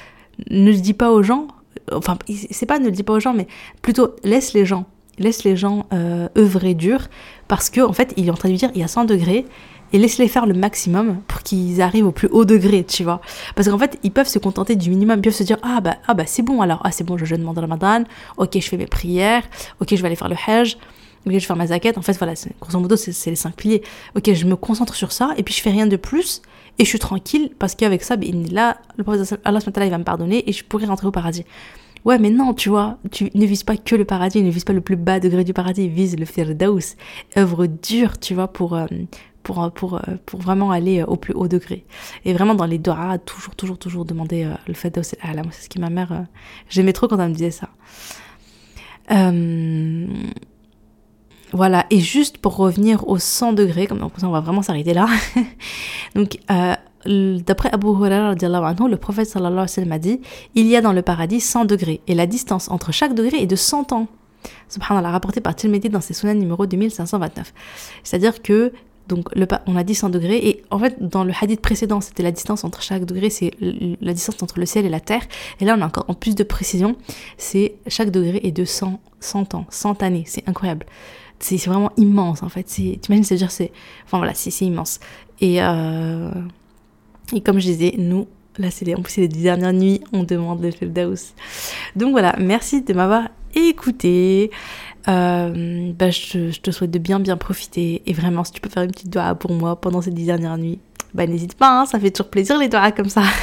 ne 0.49 0.71
le 0.71 0.77
dis 0.77 0.93
pas 0.93 1.11
aux 1.11 1.23
gens, 1.23 1.47
enfin, 1.91 2.17
c'est 2.51 2.65
pas 2.65 2.79
ne 2.79 2.85
le 2.85 2.91
dis 2.91 3.03
pas 3.03 3.13
aux 3.13 3.19
gens, 3.19 3.33
mais 3.33 3.47
plutôt 3.81 4.15
laisse 4.23 4.53
les 4.53 4.65
gens, 4.65 4.85
laisse 5.17 5.43
les 5.43 5.55
gens 5.55 5.85
euh, 5.93 6.27
œuvrer 6.37 6.73
dur, 6.73 7.07
parce 7.47 7.69
que 7.69 7.81
en 7.81 7.93
fait, 7.93 8.13
il 8.17 8.27
est 8.27 8.31
en 8.31 8.35
train 8.35 8.49
de 8.49 8.55
dire, 8.55 8.71
il 8.75 8.81
y 8.81 8.83
a 8.83 8.87
100 8.87 9.05
degrés, 9.05 9.45
et 9.93 9.97
laisse-les 9.97 10.27
faire 10.27 10.45
le 10.45 10.53
maximum 10.53 11.21
pour 11.27 11.41
qu'ils 11.41 11.81
arrivent 11.81 12.07
au 12.07 12.11
plus 12.11 12.27
haut 12.31 12.45
degré, 12.45 12.83
tu 12.83 13.03
vois. 13.03 13.21
Parce 13.55 13.69
qu'en 13.69 13.77
fait, 13.77 13.97
ils 14.03 14.11
peuvent 14.11 14.27
se 14.27 14.39
contenter 14.39 14.75
du 14.75 14.89
minimum, 14.89 15.19
ils 15.19 15.21
peuvent 15.21 15.33
se 15.33 15.43
dire, 15.43 15.57
ah 15.61 15.79
bah, 15.81 15.95
ah 16.07 16.13
bah 16.13 16.25
c'est 16.25 16.43
bon 16.43 16.61
alors, 16.61 16.81
ah 16.83 16.91
c'est 16.91 17.03
bon, 17.03 17.17
je 17.17 17.25
jeûne 17.25 17.41
le 17.41 17.59
Ramadan, 17.59 18.03
ok, 18.37 18.59
je 18.59 18.67
fais 18.67 18.77
mes 18.77 18.85
prières, 18.85 19.43
ok, 19.79 19.89
je 19.91 20.01
vais 20.01 20.07
aller 20.07 20.15
faire 20.15 20.29
le 20.29 20.35
Hajj, 20.35 20.75
ok, 20.75 20.79
je 21.27 21.31
vais 21.31 21.39
faire 21.39 21.55
ma 21.55 21.67
zakat. 21.67 21.93
En 21.95 22.01
fait, 22.01 22.17
voilà, 22.17 22.33
grosso 22.59 22.79
modo, 22.79 22.95
c'est 22.95 23.29
les 23.29 23.35
cinq 23.35 23.55
piliers. 23.55 23.81
Ok, 24.15 24.31
je 24.33 24.45
me 24.45 24.55
concentre 24.55 24.95
sur 24.95 25.11
ça, 25.11 25.33
et 25.37 25.43
puis 25.43 25.53
je 25.53 25.61
fais 25.61 25.71
rien 25.71 25.87
de 25.87 25.95
plus, 25.95 26.41
et 26.79 26.83
je 26.83 26.89
suis 26.89 26.99
tranquille 26.99 27.51
parce 27.57 27.75
qu'avec 27.75 28.03
ça, 28.03 28.15
là, 28.51 28.77
le 28.97 29.03
prophète 29.03 29.39
Allah 29.43 29.59
il 29.65 29.89
va 29.89 29.97
me 29.97 30.03
pardonner 30.03 30.47
et 30.49 30.53
je 30.53 30.63
pourrai 30.63 30.85
rentrer 30.85 31.07
au 31.07 31.11
paradis. 31.11 31.43
Ouais, 32.05 32.19
mais 32.19 32.29
non, 32.29 32.53
tu 32.53 32.69
vois, 32.69 32.99
tu 33.11 33.29
ne 33.35 33.45
vises 33.45 33.63
pas 33.63 33.75
que 33.75 33.95
le 33.95 34.05
paradis, 34.05 34.41
ne 34.41 34.49
vise 34.49 34.63
pas 34.63 34.73
le 34.73 34.81
plus 34.81 34.95
bas 34.95 35.19
degré 35.19 35.43
du 35.43 35.53
paradis, 35.53 35.89
vise 35.89 36.17
le 36.17 36.25
firdaus, 36.25 36.95
œuvre 37.37 37.65
dure, 37.65 38.17
tu 38.17 38.33
vois, 38.33 38.47
pour, 38.47 38.75
euh, 38.75 38.85
pour, 39.43 39.69
pour, 39.73 39.95
euh, 39.95 40.15
pour 40.25 40.39
vraiment 40.39 40.71
aller 40.71 41.01
euh, 41.01 41.05
au 41.05 41.17
plus 41.17 41.33
haut 41.33 41.47
degré. 41.47 41.83
Et 42.23 42.33
vraiment, 42.33 42.55
dans 42.55 42.65
les 42.65 42.77
doigts, 42.77 43.17
toujours, 43.17 43.55
toujours, 43.55 43.77
toujours 43.77 44.05
demander 44.05 44.49
le 44.67 44.73
firdaus. 44.73 45.15
Ah 45.21 45.33
là, 45.33 45.43
moi, 45.43 45.51
c'est 45.51 45.63
ce 45.63 45.69
qui 45.69 45.79
ma 45.79 45.89
mère, 45.89 46.27
j'aimais 46.69 46.93
trop 46.93 47.07
quand 47.07 47.19
elle 47.19 47.29
me 47.29 47.35
disait 47.35 47.51
ça. 47.51 47.69
Voilà, 51.53 51.85
et 51.89 51.99
juste 51.99 52.39
pour 52.39 52.57
revenir 52.57 53.07
aux 53.07 53.19
100 53.19 53.53
degrés, 53.53 53.87
comme 53.87 53.99
ça 54.17 54.27
on 54.27 54.31
va 54.31 54.41
vraiment 54.41 54.61
s'arrêter 54.61 54.93
là. 54.93 55.07
Donc, 56.15 56.39
euh, 56.51 56.75
d'après 57.39 57.69
Abu 57.71 57.87
Hurairah, 57.87 58.35
le 58.35 58.95
prophète 58.95 59.27
sallallahu 59.27 59.53
alayhi 59.53 59.61
wa 59.61 59.67
sallam 59.67 59.91
a 59.93 59.99
dit 59.99 60.19
Il 60.55 60.67
y 60.67 60.75
a 60.75 60.81
dans 60.81 60.93
le 60.93 61.01
paradis 61.01 61.39
100 61.39 61.65
degrés, 61.65 62.01
et 62.07 62.15
la 62.15 62.27
distance 62.27 62.69
entre 62.69 62.91
chaque 62.91 63.13
degré 63.13 63.37
est 63.37 63.47
de 63.47 63.55
100 63.55 63.93
ans. 63.93 64.07
Subhanallah, 64.69 65.11
rapporté 65.11 65.41
par 65.41 65.55
Tirmidhi 65.55 65.89
dans 65.89 66.01
ses 66.01 66.13
sunan 66.13 66.35
numéro 66.35 66.65
2529. 66.65 67.53
C'est-à-dire 68.03 68.41
que 68.41 68.71
Donc 69.07 69.33
le, 69.35 69.47
on 69.65 69.75
a 69.75 69.83
dit 69.83 69.95
100 69.95 70.09
degrés. 70.09 70.37
Et 70.37 70.63
en 70.71 70.79
fait, 70.79 70.97
dans 70.99 71.23
le 71.23 71.33
hadith 71.39 71.61
précédent, 71.61 72.01
c'était 72.01 72.23
la 72.23 72.31
distance 72.31 72.63
entre 72.63 72.81
chaque 72.81 73.05
degré, 73.05 73.29
c'est 73.29 73.51
la 73.59 74.13
distance 74.13 74.41
entre 74.41 74.59
le 74.59 74.65
ciel 74.65 74.85
et 74.85 74.89
la 74.89 74.99
terre. 74.99 75.23
Et 75.59 75.65
là, 75.65 75.75
on 75.77 75.81
a 75.81 75.85
encore 75.85 76.05
en 76.07 76.13
plus 76.13 76.35
de 76.35 76.43
précision, 76.43 76.95
c'est 77.37 77.75
chaque 77.87 78.11
degré 78.11 78.39
est 78.43 78.51
de 78.51 78.65
100, 78.65 78.99
100 79.19 79.55
ans, 79.55 79.65
100 79.69 80.03
années. 80.03 80.23
C'est 80.27 80.47
incroyable. 80.47 80.85
C'est 81.39 81.57
vraiment 81.57 81.91
immense 81.97 82.43
en 82.43 82.49
fait. 82.49 82.63
T'imagines, 82.63 83.23
c'est-à-dire, 83.23 83.51
c'est. 83.51 83.71
Enfin 84.05 84.17
voilà, 84.17 84.33
c'est 84.33 84.65
immense. 84.65 84.99
Et, 85.39 85.61
euh, 85.61 86.31
et 87.33 87.41
comme 87.41 87.59
je 87.59 87.65
disais, 87.65 87.93
nous, 87.97 88.27
là, 88.57 88.71
c'est 88.71 88.93
en 88.95 89.01
plus, 89.01 89.17
les 89.17 89.27
dernières 89.27 89.73
nuits, 89.73 90.01
on 90.13 90.23
demande 90.23 90.61
le 90.61 90.71
Firdaus. 90.71 91.33
Donc 91.95 92.11
voilà, 92.11 92.35
merci 92.39 92.81
de 92.81 92.93
m'avoir 92.93 93.29
écouté. 93.55 94.51
Euh, 95.09 95.93
bah, 95.93 96.09
je, 96.09 96.59
te 96.59 96.71
souhaite 96.71 96.91
de 96.91 96.99
bien 96.99 97.19
bien 97.19 97.37
profiter 97.37 98.01
et 98.05 98.13
vraiment 98.13 98.43
si 98.43 98.51
tu 98.51 98.59
peux 98.59 98.69
faire 98.69 98.83
une 98.83 98.91
petite 98.91 99.09
doigt 99.09 99.35
pour 99.35 99.53
moi 99.53 99.79
pendant 99.79 100.01
ces 100.01 100.11
dix 100.11 100.25
dernières 100.25 100.57
nuits, 100.57 100.79
bah 101.13 101.25
n'hésite 101.25 101.53
pas, 101.55 101.79
hein, 101.81 101.85
ça 101.85 101.97
fait 101.97 102.11
toujours 102.11 102.29
plaisir 102.29 102.57
les 102.57 102.67
doigts 102.67 102.91
comme 102.91 103.09
ça. 103.09 103.23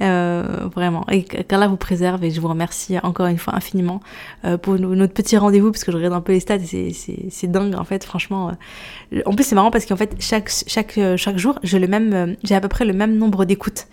Euh, 0.00 0.68
vraiment. 0.72 1.04
Et 1.10 1.24
qu'Allah 1.24 1.66
vous 1.66 1.76
préserve 1.76 2.22
et 2.22 2.30
je 2.30 2.40
vous 2.40 2.46
remercie 2.46 3.00
encore 3.02 3.26
une 3.26 3.36
fois 3.36 3.56
infiniment 3.56 4.00
euh, 4.44 4.56
pour 4.56 4.78
notre 4.78 5.12
petit 5.12 5.36
rendez-vous 5.36 5.72
parce 5.72 5.82
que 5.82 5.90
je 5.90 5.96
regarde 5.96 6.14
un 6.14 6.20
peu 6.20 6.30
les 6.30 6.38
stats 6.38 6.54
et 6.54 6.92
c'est 6.92 7.50
dingue 7.50 7.74
en 7.74 7.82
fait, 7.82 8.04
franchement. 8.04 8.52
En 9.26 9.34
plus 9.34 9.42
c'est 9.42 9.56
marrant 9.56 9.72
parce 9.72 9.86
qu'en 9.86 9.96
fait 9.96 10.14
chaque, 10.20 10.52
chaque, 10.68 11.00
chaque 11.16 11.38
jour 11.38 11.58
j'ai 11.64 12.54
à 12.54 12.60
peu 12.60 12.68
près 12.68 12.84
le 12.84 12.92
même 12.92 13.16
nombre 13.16 13.44
d'écoutes. 13.44 13.88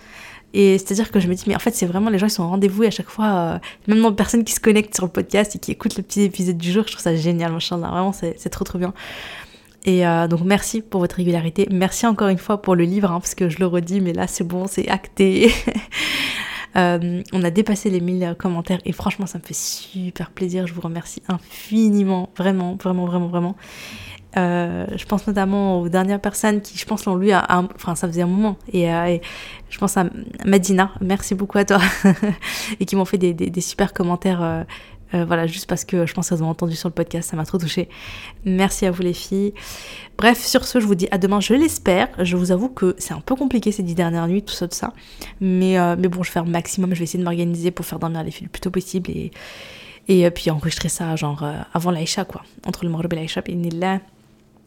Et 0.57 0.77
c'est-à-dire 0.77 1.11
que 1.11 1.19
je 1.19 1.27
me 1.27 1.33
dis, 1.33 1.43
mais 1.47 1.55
en 1.55 1.59
fait, 1.59 1.75
c'est 1.75 1.85
vraiment 1.85 2.09
les 2.09 2.17
gens, 2.17 2.27
ils 2.27 2.31
sont 2.31 2.43
au 2.43 2.47
rendez-vous 2.47 2.83
et 2.83 2.87
à 2.87 2.91
chaque 2.91 3.09
fois, 3.09 3.25
euh, 3.25 3.59
même 3.87 4.01
de 4.01 4.09
personnes 4.11 4.45
qui 4.45 4.53
se 4.53 4.61
connectent 4.61 4.95
sur 4.95 5.03
le 5.03 5.11
podcast 5.11 5.53
et 5.53 5.59
qui 5.59 5.71
écoutent 5.71 5.97
le 5.97 6.01
petit 6.01 6.21
épisode 6.21 6.57
du 6.57 6.71
jour, 6.71 6.83
je 6.87 6.93
trouve 6.93 7.03
ça 7.03 7.13
génial, 7.13 7.51
machin. 7.51 7.77
Vraiment, 7.77 8.13
c'est 8.13 8.49
trop, 8.49 8.63
trop 8.63 8.79
bien. 8.79 8.93
Et 9.83 10.07
euh, 10.07 10.29
donc, 10.29 10.45
merci 10.45 10.81
pour 10.81 11.01
votre 11.01 11.17
régularité. 11.17 11.67
Merci 11.71 12.07
encore 12.07 12.29
une 12.29 12.37
fois 12.37 12.61
pour 12.61 12.73
le 12.73 12.85
livre, 12.85 13.11
hein, 13.11 13.19
parce 13.19 13.35
que 13.35 13.49
je 13.49 13.59
le 13.59 13.67
redis, 13.67 13.99
mais 13.99 14.13
là, 14.13 14.27
c'est 14.27 14.45
bon, 14.45 14.65
c'est 14.65 14.87
acté. 14.87 15.51
Euh, 16.77 17.23
on 17.31 17.41
a 17.41 17.51
dépassé 17.51 17.89
les 17.89 18.01
1000 18.01 18.35
commentaires 18.37 18.81
et 18.83 18.91
franchement, 18.91 19.25
ça 19.25 19.37
me 19.37 19.43
fait 19.45 19.55
super 19.55 20.29
plaisir. 20.29 20.67
Je 20.67 20.73
vous 20.73 20.81
remercie 20.81 21.23
infiniment, 21.29 22.29
vraiment, 22.35 22.75
vraiment, 22.75 23.05
vraiment, 23.05 23.27
vraiment. 23.27 23.55
Euh, 24.37 24.85
je 24.95 25.05
pense 25.05 25.27
notamment 25.27 25.79
aux 25.79 25.89
dernières 25.89 26.19
personnes 26.19 26.61
qui, 26.61 26.77
je 26.77 26.85
pense, 26.85 27.05
l'ont 27.05 27.15
lu, 27.15 27.31
à, 27.31 27.63
enfin, 27.75 27.95
ça 27.95 28.07
faisait 28.07 28.21
un 28.21 28.27
moment. 28.27 28.57
Euh, 28.73 29.05
et, 29.05 29.21
je 29.69 29.77
pense 29.77 29.97
à 29.97 30.05
Madina, 30.45 30.91
merci 31.01 31.35
beaucoup 31.35 31.57
à 31.57 31.65
toi, 31.65 31.79
et 32.79 32.85
qui 32.85 32.95
m'ont 32.95 33.05
fait 33.05 33.17
des, 33.17 33.33
des, 33.33 33.61
super 33.61 33.93
commentaires. 33.93 34.41
Euh, 35.13 35.23
voilà, 35.25 35.47
juste 35.47 35.67
parce 35.67 35.85
que 35.85 36.05
je 36.05 36.13
pense 36.13 36.29
qu'elles 36.29 36.43
ont 36.43 36.49
entendu 36.49 36.75
sur 36.75 36.89
le 36.89 36.93
podcast, 36.93 37.29
ça 37.29 37.37
m'a 37.37 37.45
trop 37.45 37.57
touchée. 37.57 37.87
Merci 38.43 38.85
à 38.85 38.91
vous 38.91 39.01
les 39.01 39.13
filles. 39.13 39.53
Bref, 40.17 40.43
sur 40.43 40.65
ce, 40.65 40.79
je 40.79 40.85
vous 40.85 40.95
dis 40.95 41.07
à 41.11 41.17
demain, 41.17 41.39
je 41.39 41.53
l'espère. 41.53 42.09
Je 42.19 42.35
vous 42.35 42.51
avoue 42.51 42.69
que 42.69 42.95
c'est 42.97 43.13
un 43.13 43.21
peu 43.21 43.35
compliqué 43.35 43.71
ces 43.71 43.83
dix 43.83 43.95
dernières 43.95 44.27
nuits, 44.27 44.43
tout 44.43 44.53
ça, 44.53 44.67
tout 44.67 44.75
ça. 44.75 44.93
Mais, 45.39 45.77
mais 45.97 46.07
bon, 46.07 46.23
je 46.23 46.29
vais 46.29 46.33
faire 46.33 46.45
le 46.45 46.51
maximum, 46.51 46.93
je 46.93 46.99
vais 46.99 47.03
essayer 47.03 47.19
de 47.19 47.23
m'organiser 47.23 47.71
pour 47.71 47.85
faire 47.85 47.99
dormir 47.99 48.23
les 48.23 48.31
filles 48.31 48.47
le 48.47 48.51
plus 48.51 48.61
tôt 48.61 48.71
possible 48.71 49.09
et, 49.11 49.31
et 50.07 50.29
puis 50.31 50.49
enregistrer 50.51 50.89
ça 50.89 51.15
genre 51.15 51.45
avant 51.73 51.91
l'Aïcha, 51.91 52.25
quoi. 52.25 52.43
Entre 52.65 52.83
le 52.83 52.91
Maghreb 52.91 53.13
et 53.13 53.17
l'Aïcha, 53.17 53.41
là. 53.73 53.99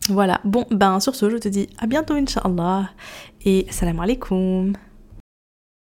Voilà, 0.08 0.40
bon, 0.44 0.64
ben 0.70 1.00
sur 1.00 1.14
ce, 1.14 1.28
je 1.28 1.36
te 1.36 1.48
dis 1.48 1.68
à 1.78 1.86
bientôt, 1.86 2.14
Inch'Allah, 2.14 2.90
et 3.44 3.66
salam 3.70 4.00
alaikum. 4.00 4.72